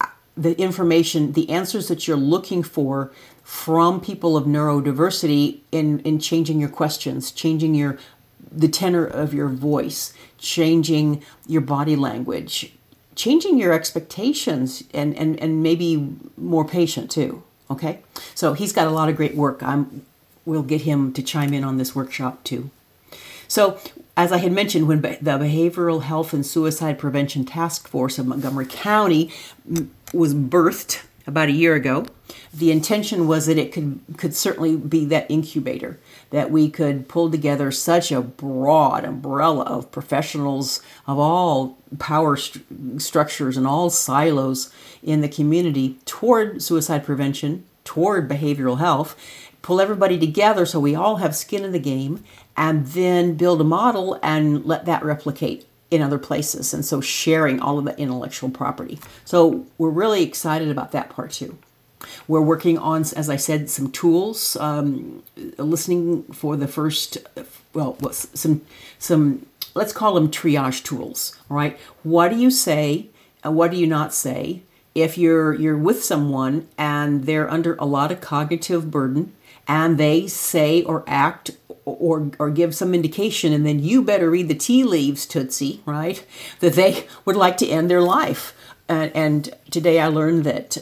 uh, 0.00 0.06
the 0.36 0.58
information, 0.60 1.32
the 1.32 1.48
answers 1.50 1.88
that 1.88 2.06
you're 2.06 2.16
looking 2.16 2.62
for 2.62 3.10
from 3.42 4.00
people 4.00 4.36
of 4.36 4.44
neurodiversity 4.44 5.60
in 5.70 6.00
in 6.00 6.18
changing 6.18 6.60
your 6.60 6.68
questions, 6.68 7.32
changing 7.32 7.74
your 7.74 7.98
the 8.50 8.68
tenor 8.68 9.06
of 9.06 9.32
your 9.32 9.48
voice, 9.48 10.12
changing 10.38 11.22
your 11.46 11.62
body 11.62 11.96
language, 11.96 12.72
changing 13.14 13.58
your 13.58 13.72
expectations, 13.72 14.84
and 14.92 15.16
and 15.16 15.38
and 15.40 15.62
maybe 15.62 16.16
more 16.36 16.64
patient 16.64 17.10
too. 17.10 17.42
Okay, 17.72 18.00
so 18.34 18.52
he's 18.52 18.72
got 18.72 18.86
a 18.86 18.90
lot 18.90 19.08
of 19.08 19.16
great 19.16 19.34
work. 19.34 19.62
I'm, 19.62 20.04
we'll 20.44 20.62
get 20.62 20.82
him 20.82 21.12
to 21.14 21.22
chime 21.22 21.54
in 21.54 21.64
on 21.64 21.78
this 21.78 21.94
workshop 21.94 22.44
too. 22.44 22.70
So, 23.48 23.78
as 24.14 24.30
I 24.30 24.38
had 24.38 24.52
mentioned, 24.52 24.88
when 24.88 25.00
the 25.00 25.16
Behavioral 25.22 26.02
Health 26.02 26.34
and 26.34 26.44
Suicide 26.44 26.98
Prevention 26.98 27.44
Task 27.44 27.88
Force 27.88 28.18
of 28.18 28.26
Montgomery 28.26 28.66
County 28.68 29.30
was 30.12 30.34
birthed 30.34 31.02
about 31.26 31.48
a 31.48 31.52
year 31.52 31.74
ago, 31.74 32.06
the 32.54 32.70
intention 32.70 33.26
was 33.26 33.46
that 33.46 33.58
it 33.58 33.72
could 33.72 34.00
could 34.16 34.34
certainly 34.34 34.76
be 34.76 35.04
that 35.06 35.30
incubator 35.30 35.98
that 36.30 36.50
we 36.50 36.68
could 36.68 37.08
pull 37.08 37.30
together 37.30 37.70
such 37.70 38.12
a 38.12 38.20
broad 38.20 39.04
umbrella 39.04 39.64
of 39.64 39.90
professionals 39.90 40.82
of 41.06 41.18
all 41.18 41.78
power 41.98 42.36
st- 42.36 43.00
structures 43.00 43.56
and 43.56 43.66
all 43.66 43.90
silos 43.90 44.72
in 45.02 45.20
the 45.20 45.28
community 45.28 45.98
toward 46.04 46.62
suicide 46.62 47.04
prevention, 47.04 47.64
toward 47.84 48.28
behavioral 48.28 48.78
health, 48.78 49.16
pull 49.62 49.80
everybody 49.80 50.18
together 50.18 50.66
so 50.66 50.80
we 50.80 50.94
all 50.94 51.16
have 51.16 51.36
skin 51.36 51.64
in 51.64 51.72
the 51.72 51.78
game, 51.78 52.22
and 52.56 52.86
then 52.88 53.34
build 53.34 53.60
a 53.60 53.64
model 53.64 54.18
and 54.22 54.64
let 54.64 54.84
that 54.84 55.02
replicate 55.02 55.66
in 55.90 56.00
other 56.00 56.18
places. 56.18 56.72
And 56.72 56.84
so 56.84 57.00
sharing 57.00 57.60
all 57.60 57.78
of 57.78 57.84
the 57.84 57.98
intellectual 57.98 58.50
property. 58.50 58.98
So 59.24 59.66
we're 59.76 59.90
really 59.90 60.22
excited 60.22 60.70
about 60.70 60.92
that 60.92 61.10
part 61.10 61.32
too. 61.32 61.58
We're 62.28 62.40
working 62.40 62.78
on, 62.78 63.02
as 63.16 63.28
I 63.28 63.36
said, 63.36 63.70
some 63.70 63.90
tools, 63.90 64.56
um, 64.56 65.22
listening 65.58 66.24
for 66.24 66.56
the 66.56 66.68
first, 66.68 67.18
well, 67.74 67.96
some, 68.12 68.62
some, 68.98 69.46
let's 69.74 69.92
call 69.92 70.14
them 70.14 70.30
triage 70.30 70.82
tools, 70.84 71.36
right? 71.48 71.78
What 72.02 72.30
do 72.30 72.36
you 72.36 72.50
say? 72.50 73.08
And 73.44 73.56
what 73.56 73.70
do 73.70 73.76
you 73.76 73.86
not 73.86 74.14
say? 74.14 74.62
if 74.94 75.16
you're 75.16 75.54
you're 75.54 75.76
with 75.76 76.02
someone 76.02 76.68
and 76.76 77.24
they're 77.24 77.50
under 77.50 77.74
a 77.76 77.84
lot 77.84 78.12
of 78.12 78.20
cognitive 78.20 78.90
burden 78.90 79.32
and 79.66 79.98
they 79.98 80.26
say 80.26 80.82
or 80.82 81.04
act 81.06 81.52
or 81.84 82.30
or 82.38 82.50
give 82.50 82.74
some 82.74 82.94
indication 82.94 83.52
and 83.52 83.66
then 83.66 83.78
you 83.78 84.02
better 84.02 84.30
read 84.30 84.48
the 84.48 84.54
tea 84.54 84.84
leaves 84.84 85.26
tootsie 85.26 85.80
right 85.86 86.24
that 86.60 86.74
they 86.74 87.06
would 87.24 87.36
like 87.36 87.56
to 87.56 87.66
end 87.66 87.90
their 87.90 88.02
life 88.02 88.54
and, 88.88 89.10
and 89.14 89.54
today 89.70 89.98
i 89.98 90.06
learned 90.06 90.44
that 90.44 90.78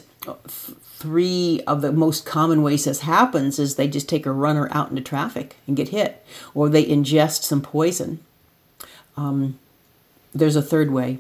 three 1.01 1.63
of 1.67 1.81
the 1.81 1.91
most 1.91 2.25
common 2.25 2.63
ways 2.63 2.85
this 2.85 3.01
happens 3.01 3.59
is 3.59 3.75
they 3.75 3.89
just 3.89 4.09
take 4.09 4.27
a 4.27 4.33
runner 4.33 4.69
out 4.71 4.91
into 4.91 5.03
traffic 5.03 5.57
and 5.67 5.77
get 5.77 5.89
hit 5.89 6.25
or 6.55 6.69
they 6.69 6.85
ingest 6.85 7.43
some 7.43 7.61
poison 7.61 8.21
um, 9.17 9.59
there's 10.33 10.57
a 10.57 10.63
third 10.63 10.91
way 10.91 11.19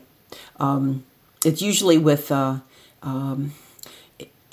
um, 0.61 1.05
it's 1.45 1.63
usually 1.63 1.99
with 1.99 2.31
uh, 2.31 2.59
um, 3.03 3.53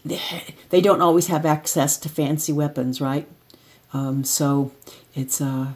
they 0.70 0.82
don't 0.82 1.02
always 1.02 1.28
have 1.28 1.46
access 1.46 1.98
to 1.98 2.10
fancy 2.10 2.54
weapons, 2.54 3.02
right? 3.02 3.28
Um, 3.94 4.24
so 4.24 4.72
it's 5.16 5.42
a 5.42 5.46
uh, 5.46 5.68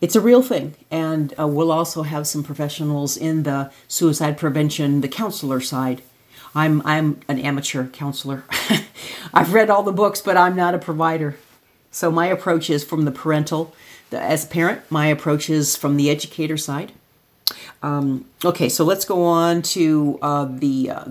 it's 0.00 0.16
a 0.16 0.20
real 0.20 0.42
thing, 0.42 0.74
and 0.90 1.32
uh, 1.38 1.46
we'll 1.46 1.72
also 1.72 2.02
have 2.02 2.26
some 2.26 2.42
professionals 2.42 3.16
in 3.16 3.44
the 3.44 3.70
suicide 3.88 4.36
prevention, 4.36 5.00
the 5.00 5.08
counselor 5.08 5.62
side. 5.62 6.02
I'm 6.54 6.82
I'm 6.84 7.20
an 7.28 7.38
amateur 7.38 7.86
counselor. 7.88 8.44
I've 9.34 9.52
read 9.52 9.70
all 9.70 9.82
the 9.82 9.92
books, 9.92 10.20
but 10.20 10.36
I'm 10.36 10.54
not 10.54 10.74
a 10.74 10.78
provider. 10.78 11.36
So 11.90 12.10
my 12.10 12.26
approach 12.26 12.70
is 12.70 12.84
from 12.84 13.04
the 13.04 13.12
parental, 13.12 13.74
the 14.10 14.20
as 14.20 14.44
a 14.44 14.48
parent, 14.48 14.82
my 14.90 15.06
approach 15.06 15.48
is 15.48 15.76
from 15.76 15.96
the 15.96 16.10
educator 16.10 16.56
side. 16.56 16.92
Um, 17.82 18.24
okay, 18.44 18.68
so 18.68 18.84
let's 18.84 19.04
go 19.04 19.24
on 19.24 19.62
to 19.62 20.18
uh, 20.22 20.46
the. 20.48 20.90
Uh, 20.90 21.04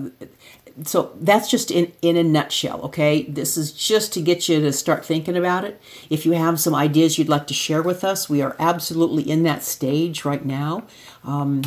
so 0.82 1.12
that's 1.20 1.48
just 1.48 1.70
in 1.70 1.92
in 2.02 2.16
a 2.16 2.24
nutshell. 2.24 2.82
Okay, 2.82 3.22
this 3.22 3.56
is 3.56 3.72
just 3.72 4.12
to 4.14 4.20
get 4.20 4.48
you 4.48 4.60
to 4.60 4.72
start 4.72 5.04
thinking 5.04 5.36
about 5.36 5.64
it. 5.64 5.80
If 6.10 6.26
you 6.26 6.32
have 6.32 6.58
some 6.58 6.74
ideas 6.74 7.16
you'd 7.16 7.28
like 7.28 7.46
to 7.46 7.54
share 7.54 7.82
with 7.82 8.02
us, 8.02 8.28
we 8.28 8.42
are 8.42 8.56
absolutely 8.58 9.30
in 9.30 9.44
that 9.44 9.62
stage 9.62 10.24
right 10.24 10.44
now. 10.44 10.82
Um, 11.22 11.62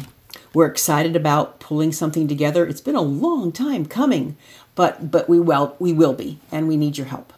we're 0.54 0.68
excited 0.68 1.16
about 1.16 1.60
pulling 1.60 1.92
something 1.92 2.28
together. 2.28 2.66
It's 2.66 2.82
been 2.82 2.96
a 2.96 3.02
long 3.02 3.52
time 3.52 3.86
coming, 3.86 4.38
but 4.76 5.12
but 5.12 5.28
we 5.30 5.40
will 5.40 5.76
we 5.80 5.94
will 5.94 6.14
be, 6.14 6.40
and 6.52 6.68
we 6.68 6.78
need 6.78 6.98
your 6.98 7.08
help. 7.08 7.34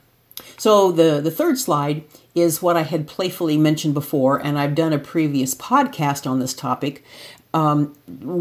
So 0.57 0.91
the 0.91 1.21
the 1.21 1.31
third 1.31 1.57
slide 1.57 2.03
is 2.35 2.61
what 2.61 2.77
I 2.77 2.83
had 2.83 3.07
playfully 3.07 3.57
mentioned 3.57 3.93
before, 3.93 4.37
and 4.37 4.57
I've 4.57 4.75
done 4.75 4.93
a 4.93 4.99
previous 4.99 5.55
podcast 5.55 6.29
on 6.29 6.39
this 6.39 6.53
topic 6.53 7.03
um, 7.53 7.95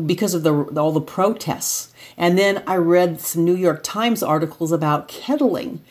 because 0.07 0.35
of 0.35 0.43
the 0.43 0.53
all 0.81 0.93
the 0.93 1.01
protests. 1.01 1.93
And 2.17 2.37
then 2.37 2.63
I 2.67 2.77
read 2.77 3.21
some 3.21 3.45
New 3.45 3.57
York 3.57 3.83
Times 3.83 4.23
articles 4.23 4.73
about 4.73 5.09
kettling, 5.09 5.83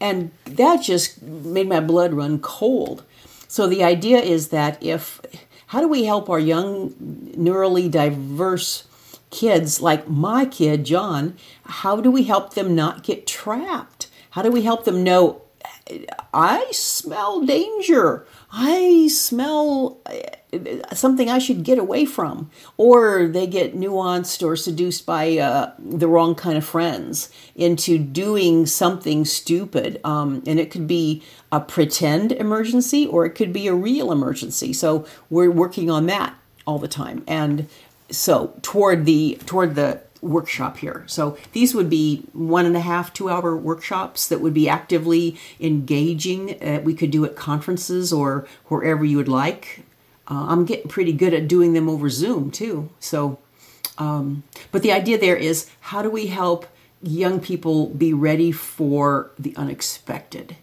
and 0.00 0.30
that 0.44 0.82
just 0.82 1.22
made 1.22 1.68
my 1.68 1.80
blood 1.80 2.12
run 2.12 2.38
cold. 2.40 3.04
So 3.48 3.66
the 3.66 3.84
idea 3.84 4.18
is 4.18 4.48
that 4.48 4.82
if 4.82 5.20
how 5.66 5.80
do 5.80 5.88
we 5.88 6.04
help 6.04 6.30
our 6.30 6.38
young 6.38 6.90
neurally 7.36 7.90
diverse 7.90 8.84
kids 9.30 9.80
like 9.80 10.08
my 10.08 10.44
kid 10.44 10.84
John, 10.84 11.36
how 11.64 12.00
do 12.00 12.10
we 12.10 12.24
help 12.24 12.54
them 12.54 12.74
not 12.74 13.02
get 13.02 13.26
trapped? 13.26 14.08
How 14.30 14.42
do 14.42 14.50
we 14.50 14.62
help 14.62 14.84
them 14.84 15.02
know 15.02 15.42
I 16.34 16.66
smell 16.72 17.44
danger. 17.44 18.26
I 18.52 19.08
smell 19.08 20.00
something 20.92 21.28
I 21.28 21.38
should 21.38 21.64
get 21.64 21.78
away 21.78 22.04
from. 22.04 22.50
Or 22.76 23.26
they 23.26 23.46
get 23.46 23.76
nuanced 23.76 24.46
or 24.46 24.56
seduced 24.56 25.06
by 25.06 25.38
uh, 25.38 25.72
the 25.78 26.08
wrong 26.08 26.34
kind 26.34 26.56
of 26.56 26.64
friends 26.64 27.30
into 27.54 27.98
doing 27.98 28.66
something 28.66 29.24
stupid. 29.24 30.00
Um, 30.04 30.42
and 30.46 30.58
it 30.58 30.70
could 30.70 30.86
be 30.86 31.22
a 31.52 31.60
pretend 31.60 32.32
emergency 32.32 33.06
or 33.06 33.24
it 33.24 33.30
could 33.30 33.52
be 33.52 33.66
a 33.66 33.74
real 33.74 34.12
emergency. 34.12 34.72
So 34.72 35.06
we're 35.30 35.50
working 35.50 35.90
on 35.90 36.06
that 36.06 36.34
all 36.66 36.78
the 36.78 36.88
time. 36.88 37.24
And 37.26 37.68
so 38.10 38.54
toward 38.62 39.04
the 39.04 39.38
toward 39.46 39.74
the 39.74 40.00
workshop 40.22 40.78
here. 40.78 41.04
So 41.06 41.36
these 41.52 41.74
would 41.74 41.88
be 41.88 42.24
one 42.32 42.66
and 42.66 42.76
a 42.76 42.80
half, 42.80 43.12
two 43.12 43.30
hour 43.30 43.56
workshops 43.56 44.28
that 44.28 44.40
would 44.40 44.54
be 44.54 44.68
actively 44.68 45.38
engaging. 45.60 46.62
Uh, 46.62 46.80
we 46.82 46.94
could 46.94 47.10
do 47.10 47.24
at 47.24 47.36
conferences 47.36 48.12
or 48.12 48.46
wherever 48.66 49.04
you 49.04 49.16
would 49.16 49.28
like. 49.28 49.85
Uh, 50.28 50.46
I'm 50.48 50.64
getting 50.64 50.88
pretty 50.88 51.12
good 51.12 51.34
at 51.34 51.48
doing 51.48 51.72
them 51.72 51.88
over 51.88 52.08
Zoom 52.08 52.50
too. 52.50 52.90
So, 53.00 53.38
um, 53.98 54.42
but 54.72 54.82
the 54.82 54.92
idea 54.92 55.18
there 55.18 55.36
is 55.36 55.70
how 55.80 56.02
do 56.02 56.10
we 56.10 56.26
help 56.26 56.66
young 57.02 57.40
people 57.40 57.88
be 57.88 58.12
ready 58.12 58.52
for 58.52 59.30
the 59.38 59.54
unexpected? 59.56 60.56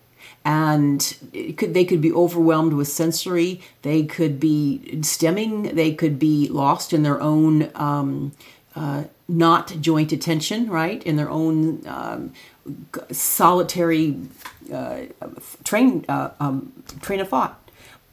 and 0.46 1.15
could, 1.58 1.74
they 1.74 1.86
could 1.86 2.01
be 2.01 2.12
overwhelmed 2.12 2.74
with 2.74 2.88
sensory. 2.88 3.62
They 3.82 4.03
could 4.03 4.39
be 4.39 4.82
stimming. 4.98 5.74
They 5.74 5.93
could 5.93 6.20
be 6.20 6.50
lost 6.50 6.91
in 6.91 7.03
their 7.03 7.22
own 7.22 7.72
um, 7.75 8.34
uh, 8.75 9.05
not 9.27 9.75
joint 9.79 10.12
attention, 10.12 10.70
right, 10.70 11.01
in 11.03 11.15
their 11.15 11.29
own 11.29 11.88
um, 11.88 12.34
solitary 13.12 14.20
uh, 14.72 15.01
train 15.63 16.03
uh, 16.10 16.32
um, 16.39 16.74
train 17.01 17.20
of 17.20 17.29
thought. 17.29 17.60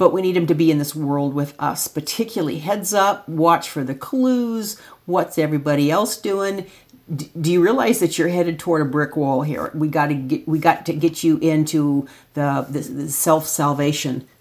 But 0.01 0.15
we 0.15 0.23
need 0.23 0.35
them 0.35 0.47
to 0.47 0.55
be 0.55 0.71
in 0.71 0.79
this 0.79 0.97
world 0.97 1.35
with 1.35 1.55
us. 1.59 1.87
Particularly, 1.87 2.61
heads 2.61 2.95
up, 2.95 3.29
watch 3.29 3.69
for 3.69 3.85
the 3.85 3.95
clues. 3.95 4.81
What's 5.05 5.37
everybody 5.37 5.91
else 5.91 6.17
doing? 6.17 6.65
Do 7.15 7.53
you 7.53 7.63
realize 7.63 8.01
that 8.01 8.17
you're 8.17 8.29
headed 8.29 8.59
toward 8.59 8.81
a 8.81 8.87
brick 8.87 9.15
wall 9.15 9.43
here? 9.43 9.71
We 9.75 9.89
got 9.89 10.07
to 10.07 10.15
get 10.15 10.49
we 10.49 10.59
got 10.59 10.87
to 10.87 10.95
get 10.95 11.23
you 11.23 11.37
into 11.41 12.09
the, 12.33 12.65
the, 12.67 12.81
the 12.81 13.09
self 13.11 13.47
salvation. 13.47 14.27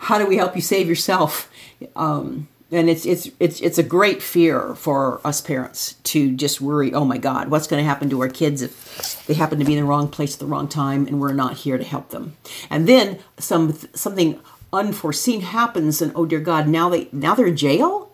How 0.00 0.18
do 0.18 0.26
we 0.26 0.36
help 0.36 0.54
you 0.54 0.60
save 0.60 0.86
yourself? 0.86 1.50
Um, 1.96 2.48
and 2.70 2.90
it's 2.90 3.06
it's 3.06 3.30
it's 3.40 3.58
it's 3.62 3.78
a 3.78 3.82
great 3.82 4.22
fear 4.22 4.74
for 4.74 5.26
us 5.26 5.40
parents 5.40 5.94
to 6.04 6.36
just 6.36 6.60
worry 6.60 6.94
oh 6.94 7.04
my 7.04 7.18
god 7.18 7.48
what's 7.48 7.66
going 7.66 7.82
to 7.82 7.88
happen 7.88 8.08
to 8.10 8.20
our 8.20 8.28
kids 8.28 8.62
if 8.62 9.26
they 9.26 9.34
happen 9.34 9.58
to 9.58 9.64
be 9.64 9.72
in 9.72 9.80
the 9.80 9.84
wrong 9.84 10.06
place 10.06 10.34
at 10.34 10.38
the 10.40 10.46
wrong 10.46 10.68
time 10.68 11.04
and 11.08 11.20
we're 11.20 11.32
not 11.32 11.56
here 11.56 11.78
to 11.78 11.82
help 11.82 12.10
them 12.10 12.36
and 12.68 12.86
then 12.86 13.18
some 13.38 13.76
something 13.92 14.38
unforeseen 14.72 15.40
happens 15.42 16.00
and 16.00 16.12
oh 16.14 16.26
dear 16.26 16.40
god 16.40 16.68
now 16.68 16.88
they 16.88 17.08
now 17.12 17.34
they're 17.34 17.46
in 17.46 17.56
jail? 17.56 18.10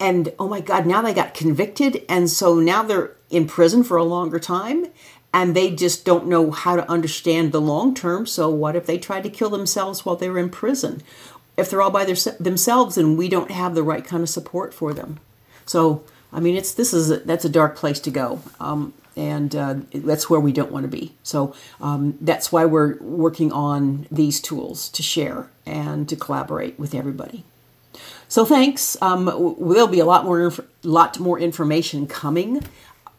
And 0.00 0.32
oh 0.38 0.48
my 0.48 0.60
god 0.60 0.86
now 0.86 1.02
they 1.02 1.14
got 1.14 1.34
convicted 1.34 2.04
and 2.08 2.30
so 2.30 2.58
now 2.58 2.82
they're 2.82 3.16
in 3.30 3.46
prison 3.46 3.84
for 3.84 3.96
a 3.96 4.04
longer 4.04 4.38
time 4.38 4.86
and 5.34 5.54
they 5.54 5.74
just 5.74 6.04
don't 6.04 6.28
know 6.28 6.52
how 6.52 6.76
to 6.76 6.88
understand 6.88 7.50
the 7.50 7.60
long 7.60 7.94
term 7.94 8.24
so 8.24 8.48
what 8.48 8.76
if 8.76 8.86
they 8.86 8.98
tried 8.98 9.24
to 9.24 9.30
kill 9.30 9.50
themselves 9.50 10.04
while 10.04 10.16
they 10.16 10.30
were 10.30 10.38
in 10.38 10.48
prison? 10.48 11.02
If 11.56 11.70
they're 11.70 11.82
all 11.82 11.90
by 11.90 12.04
their, 12.04 12.16
themselves 12.40 12.96
and 12.96 13.18
we 13.18 13.28
don't 13.28 13.50
have 13.50 13.74
the 13.74 13.82
right 13.82 14.04
kind 14.04 14.22
of 14.22 14.28
support 14.28 14.72
for 14.72 14.92
them. 14.94 15.20
So, 15.66 16.04
I 16.32 16.40
mean, 16.40 16.56
it's 16.56 16.72
this 16.72 16.92
is 16.92 17.10
a, 17.10 17.18
that's 17.18 17.44
a 17.44 17.48
dark 17.48 17.76
place 17.76 18.00
to 18.00 18.10
go, 18.10 18.40
um, 18.60 18.92
and 19.16 19.54
uh, 19.54 19.76
that's 19.92 20.28
where 20.28 20.40
we 20.40 20.52
don't 20.52 20.72
want 20.72 20.84
to 20.84 20.88
be. 20.88 21.14
So 21.22 21.54
um, 21.80 22.18
that's 22.20 22.50
why 22.50 22.64
we're 22.64 22.98
working 22.98 23.52
on 23.52 24.06
these 24.10 24.40
tools 24.40 24.88
to 24.90 25.02
share 25.02 25.50
and 25.64 26.08
to 26.08 26.16
collaborate 26.16 26.78
with 26.78 26.94
everybody. 26.94 27.44
So 28.28 28.44
thanks. 28.44 28.96
Um, 29.00 29.26
there'll 29.26 29.86
be 29.86 30.00
a 30.00 30.04
lot 30.04 30.24
more, 30.24 30.52
lot 30.82 31.18
more 31.20 31.38
information 31.38 32.06
coming. 32.06 32.62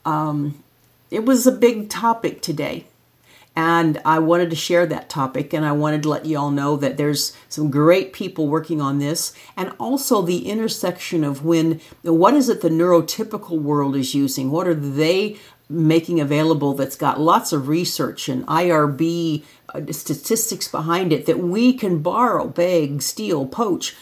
Um, 0.04 0.64
it 1.10 1.26
was 1.26 1.48
a 1.48 1.52
big 1.52 1.90
topic 1.90 2.42
today. 2.42 2.88
And 3.58 4.02
I 4.04 4.20
wanted 4.20 4.50
to 4.50 4.56
share 4.58 4.86
that 4.88 5.08
topic 5.08 5.54
and 5.54 5.66
I 5.66 5.72
wanted 5.72 6.04
to 6.04 6.10
let 6.10 6.26
you 6.26 6.38
all 6.38 6.52
know 6.52 6.76
that 6.76 6.98
there's 6.98 7.34
some 7.48 7.72
great 7.72 8.12
people 8.12 8.50
working 8.50 8.82
on 8.82 9.00
this 9.00 9.34
and 9.56 9.72
also 9.80 10.22
the 10.22 10.50
intersection 10.50 11.24
of 11.24 11.46
when 11.46 11.80
what 12.02 12.34
is 12.34 12.50
it 12.50 12.60
the 12.60 12.68
neurotypical 12.68 13.62
world 13.62 13.96
is 13.96 14.14
using? 14.14 14.52
What 14.52 14.68
are 14.68 14.74
they 14.74 15.38
making 15.70 16.20
available 16.20 16.74
that's 16.74 16.96
got 16.96 17.20
lots 17.20 17.52
of 17.52 17.68
research 17.68 18.30
and 18.30 18.46
IRB 18.48 19.44
uh, 19.74 19.82
statistics 19.92 20.68
behind 20.68 21.12
it 21.12 21.26
that 21.26 21.40
we 21.40 21.74
can 21.74 22.02
borrow, 22.02 22.48
beg, 22.48 23.02
steal, 23.02 23.46
poach, 23.46 23.96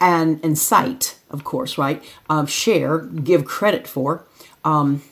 and 0.00 0.40
and 0.44 0.58
cite, 0.58 1.18
of 1.30 1.44
course, 1.44 1.78
right? 1.78 2.02
Um, 2.28 2.46
share, 2.46 2.98
give 2.98 3.44
credit 3.44 3.86
for. 3.86 4.24
Um, 4.64 5.02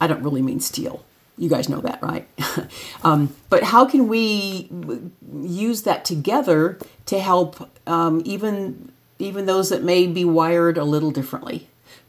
I 0.00 0.06
don't 0.06 0.22
really 0.22 0.42
mean 0.42 0.60
steal. 0.60 1.04
You 1.36 1.48
guys 1.48 1.68
know 1.68 1.80
that, 1.82 2.02
right? 2.02 2.28
um, 3.04 3.34
but 3.48 3.62
how 3.62 3.84
can 3.84 4.08
we 4.08 4.68
use 5.32 5.82
that 5.82 6.04
together 6.04 6.78
to 7.06 7.18
help 7.18 7.70
um, 7.86 8.22
even 8.24 8.92
even 9.18 9.46
those 9.46 9.68
that 9.68 9.82
may 9.82 10.06
be 10.06 10.24
wired 10.24 10.78
a 10.78 10.84
little 10.84 11.10
differently? 11.10 11.68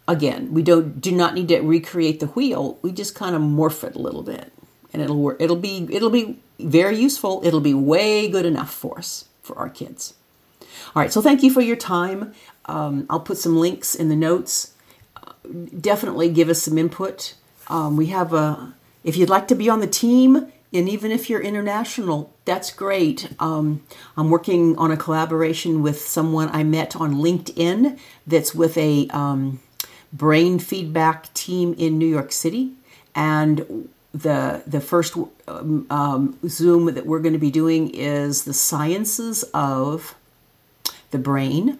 Again, 0.09 0.55
we 0.55 0.63
don't 0.63 0.99
do 0.99 1.11
not 1.11 1.35
need 1.35 1.49
to 1.49 1.59
recreate 1.59 2.19
the 2.19 2.25
wheel. 2.25 2.79
We 2.81 2.91
just 2.91 3.13
kind 3.13 3.35
of 3.35 3.43
morph 3.43 3.83
it 3.83 3.93
a 3.95 3.99
little 3.99 4.23
bit, 4.23 4.51
and 4.91 5.03
it'll 5.03 5.21
work. 5.21 5.37
It'll 5.39 5.55
be 5.55 5.87
it'll 5.91 6.09
be 6.09 6.39
very 6.59 6.97
useful. 6.97 7.41
It'll 7.45 7.61
be 7.61 7.75
way 7.75 8.27
good 8.27 8.43
enough 8.43 8.73
for 8.73 8.97
us 8.97 9.25
for 9.43 9.55
our 9.59 9.69
kids. 9.69 10.15
All 10.95 11.03
right. 11.03 11.13
So 11.13 11.21
thank 11.21 11.43
you 11.43 11.51
for 11.51 11.61
your 11.61 11.75
time. 11.75 12.33
Um, 12.65 13.05
I'll 13.07 13.19
put 13.19 13.37
some 13.37 13.55
links 13.55 13.93
in 13.93 14.09
the 14.09 14.15
notes. 14.15 14.73
Uh, 15.15 15.33
definitely 15.79 16.31
give 16.31 16.49
us 16.49 16.63
some 16.63 16.79
input. 16.79 17.35
Um, 17.67 17.95
we 17.95 18.07
have 18.07 18.33
a 18.33 18.73
if 19.03 19.15
you'd 19.15 19.29
like 19.29 19.47
to 19.49 19.55
be 19.55 19.69
on 19.69 19.79
the 19.79 19.85
team, 19.85 20.51
and 20.73 20.89
even 20.89 21.11
if 21.11 21.29
you're 21.29 21.39
international, 21.39 22.33
that's 22.45 22.71
great. 22.71 23.29
Um, 23.37 23.83
I'm 24.17 24.31
working 24.31 24.75
on 24.79 24.89
a 24.89 24.97
collaboration 24.97 25.83
with 25.83 26.01
someone 26.01 26.49
I 26.51 26.63
met 26.63 26.95
on 26.95 27.13
LinkedIn 27.13 27.99
that's 28.25 28.55
with 28.55 28.75
a 28.75 29.07
um, 29.09 29.59
brain 30.11 30.59
feedback 30.59 31.33
team 31.33 31.73
in 31.77 31.97
New 31.97 32.07
York 32.07 32.31
City. 32.31 32.73
And 33.15 33.89
the 34.13 34.63
the 34.65 34.81
first 34.81 35.15
um, 35.47 35.85
um 35.89 36.37
Zoom 36.47 36.85
that 36.93 37.05
we're 37.05 37.19
going 37.19 37.33
to 37.33 37.39
be 37.39 37.51
doing 37.51 37.89
is 37.89 38.43
the 38.43 38.53
sciences 38.53 39.43
of 39.53 40.15
the 41.11 41.19
brain, 41.19 41.79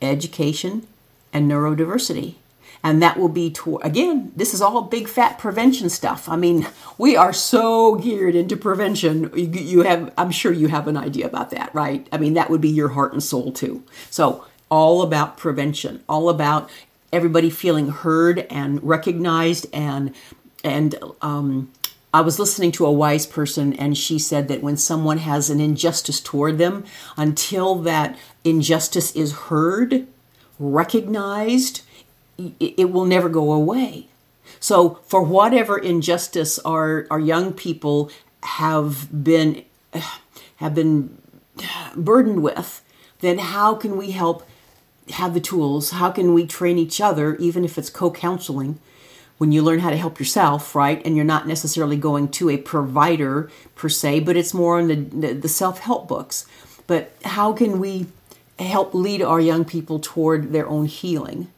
education, 0.00 0.86
and 1.32 1.50
neurodiversity. 1.50 2.34
And 2.82 3.02
that 3.02 3.18
will 3.18 3.28
be 3.28 3.50
to 3.50 3.76
again 3.78 4.32
this 4.36 4.54
is 4.54 4.62
all 4.62 4.82
big 4.82 5.08
fat 5.08 5.38
prevention 5.38 5.90
stuff. 5.90 6.28
I 6.28 6.36
mean 6.36 6.66
we 6.98 7.16
are 7.16 7.32
so 7.32 7.96
geared 7.96 8.34
into 8.34 8.56
prevention. 8.56 9.30
You, 9.34 9.82
have 9.82 10.12
i'm 10.16 10.30
sure 10.30 10.52
you 10.52 10.68
have 10.68 10.88
an 10.88 10.96
idea 10.96 11.26
about 11.26 11.50
that 11.50 11.74
right? 11.74 12.06
I 12.12 12.18
mean 12.18 12.34
that 12.34 12.48
would 12.48 12.60
be 12.60 12.70
your 12.70 12.90
heart 12.90 13.12
and 13.12 13.22
soul 13.22 13.52
too. 13.52 13.82
So 14.08 14.46
all 14.70 15.02
about 15.02 15.36
prevention 15.36 16.02
all 16.08 16.28
about 16.28 16.70
everybody 17.12 17.50
feeling 17.50 17.88
heard 17.88 18.46
and 18.50 18.82
recognized 18.82 19.66
and 19.72 20.14
and 20.62 20.94
um, 21.22 21.70
I 22.12 22.22
was 22.22 22.38
listening 22.38 22.72
to 22.72 22.86
a 22.86 22.92
wise 22.92 23.24
person, 23.24 23.72
and 23.72 23.96
she 23.96 24.18
said 24.18 24.48
that 24.48 24.62
when 24.62 24.76
someone 24.76 25.18
has 25.18 25.48
an 25.48 25.60
injustice 25.60 26.20
toward 26.20 26.58
them, 26.58 26.84
until 27.16 27.76
that 27.76 28.18
injustice 28.42 29.14
is 29.14 29.32
heard, 29.32 30.08
recognized, 30.58 31.82
it 32.36 32.90
will 32.90 33.04
never 33.04 33.28
go 33.28 33.52
away. 33.52 34.08
So, 34.58 34.98
for 35.06 35.22
whatever 35.22 35.78
injustice 35.78 36.58
our, 36.60 37.06
our 37.10 37.20
young 37.20 37.52
people 37.52 38.10
have 38.42 39.24
been 39.24 39.64
have 40.56 40.74
been 40.74 41.16
burdened 41.94 42.42
with, 42.42 42.82
then 43.20 43.38
how 43.38 43.74
can 43.74 43.96
we 43.96 44.10
help 44.10 44.46
have 45.12 45.34
the 45.34 45.40
tools? 45.40 45.90
How 45.90 46.10
can 46.10 46.34
we 46.34 46.46
train 46.46 46.78
each 46.78 47.00
other, 47.00 47.36
even 47.36 47.64
if 47.64 47.78
it's 47.78 47.90
co-counseling? 47.90 48.78
When 49.38 49.52
you 49.52 49.62
learn 49.62 49.78
how 49.78 49.90
to 49.90 49.96
help 49.96 50.18
yourself, 50.18 50.74
right, 50.74 51.00
and 51.04 51.16
you're 51.16 51.24
not 51.24 51.48
necessarily 51.48 51.96
going 51.96 52.28
to 52.28 52.50
a 52.50 52.58
provider 52.58 53.50
per 53.74 53.88
se, 53.88 54.20
but 54.20 54.36
it's 54.36 54.52
more 54.52 54.78
on 54.78 54.88
the, 54.88 54.96
the, 54.96 55.32
the 55.32 55.48
self-help 55.48 56.06
books. 56.06 56.44
But 56.86 57.12
how 57.24 57.52
can 57.54 57.80
we 57.80 58.06
help 58.58 58.92
lead 58.92 59.22
our 59.22 59.40
young 59.40 59.64
people 59.64 59.98
toward 59.98 60.52
their 60.52 60.68
own 60.68 60.84
healing 60.84 61.48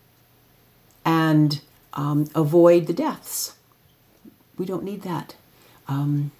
and 1.04 1.60
um, 1.94 2.28
avoid 2.34 2.86
the 2.86 2.92
deaths? 2.92 3.56
We 4.56 4.64
don't 4.64 4.84
need 4.84 5.02
that. 5.02 5.34
Um, 5.88 6.30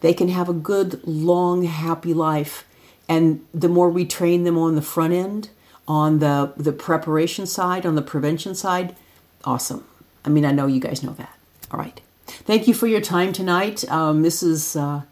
they 0.00 0.14
can 0.14 0.28
have 0.28 0.48
a 0.48 0.52
good, 0.52 1.02
long, 1.04 1.64
happy 1.64 2.14
life. 2.14 2.64
And 3.08 3.44
the 3.52 3.68
more 3.68 3.90
we 3.90 4.04
train 4.04 4.44
them 4.44 4.56
on 4.56 4.76
the 4.76 4.82
front 4.82 5.14
end, 5.14 5.48
on 5.86 6.18
the, 6.18 6.52
the 6.56 6.72
preparation 6.72 7.46
side, 7.46 7.84
on 7.84 7.94
the 7.94 8.02
prevention 8.02 8.54
side, 8.54 8.96
awesome. 9.44 9.84
I 10.24 10.28
mean, 10.28 10.44
I 10.44 10.52
know 10.52 10.66
you 10.66 10.80
guys 10.80 11.02
know 11.02 11.12
that. 11.12 11.36
All 11.70 11.78
right. 11.78 12.00
Thank 12.26 12.66
you 12.66 12.74
for 12.74 12.86
your 12.86 13.00
time 13.00 13.32
tonight. 13.32 13.88
Um, 13.90 14.22
this 14.22 14.42
is 14.42 14.76
uh, 14.76 14.80
a 14.80 15.04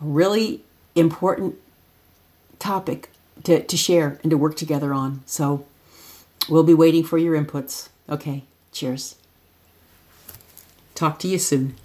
really 0.00 0.62
important 0.94 1.56
topic 2.58 3.10
to, 3.44 3.62
to 3.62 3.76
share 3.76 4.18
and 4.22 4.30
to 4.30 4.36
work 4.36 4.56
together 4.56 4.92
on. 4.92 5.22
So 5.26 5.64
we'll 6.48 6.64
be 6.64 6.74
waiting 6.74 7.04
for 7.04 7.18
your 7.18 7.40
inputs. 7.40 7.88
Okay, 8.08 8.44
cheers. 8.72 9.16
Talk 10.94 11.18
to 11.20 11.28
you 11.28 11.38
soon. 11.38 11.76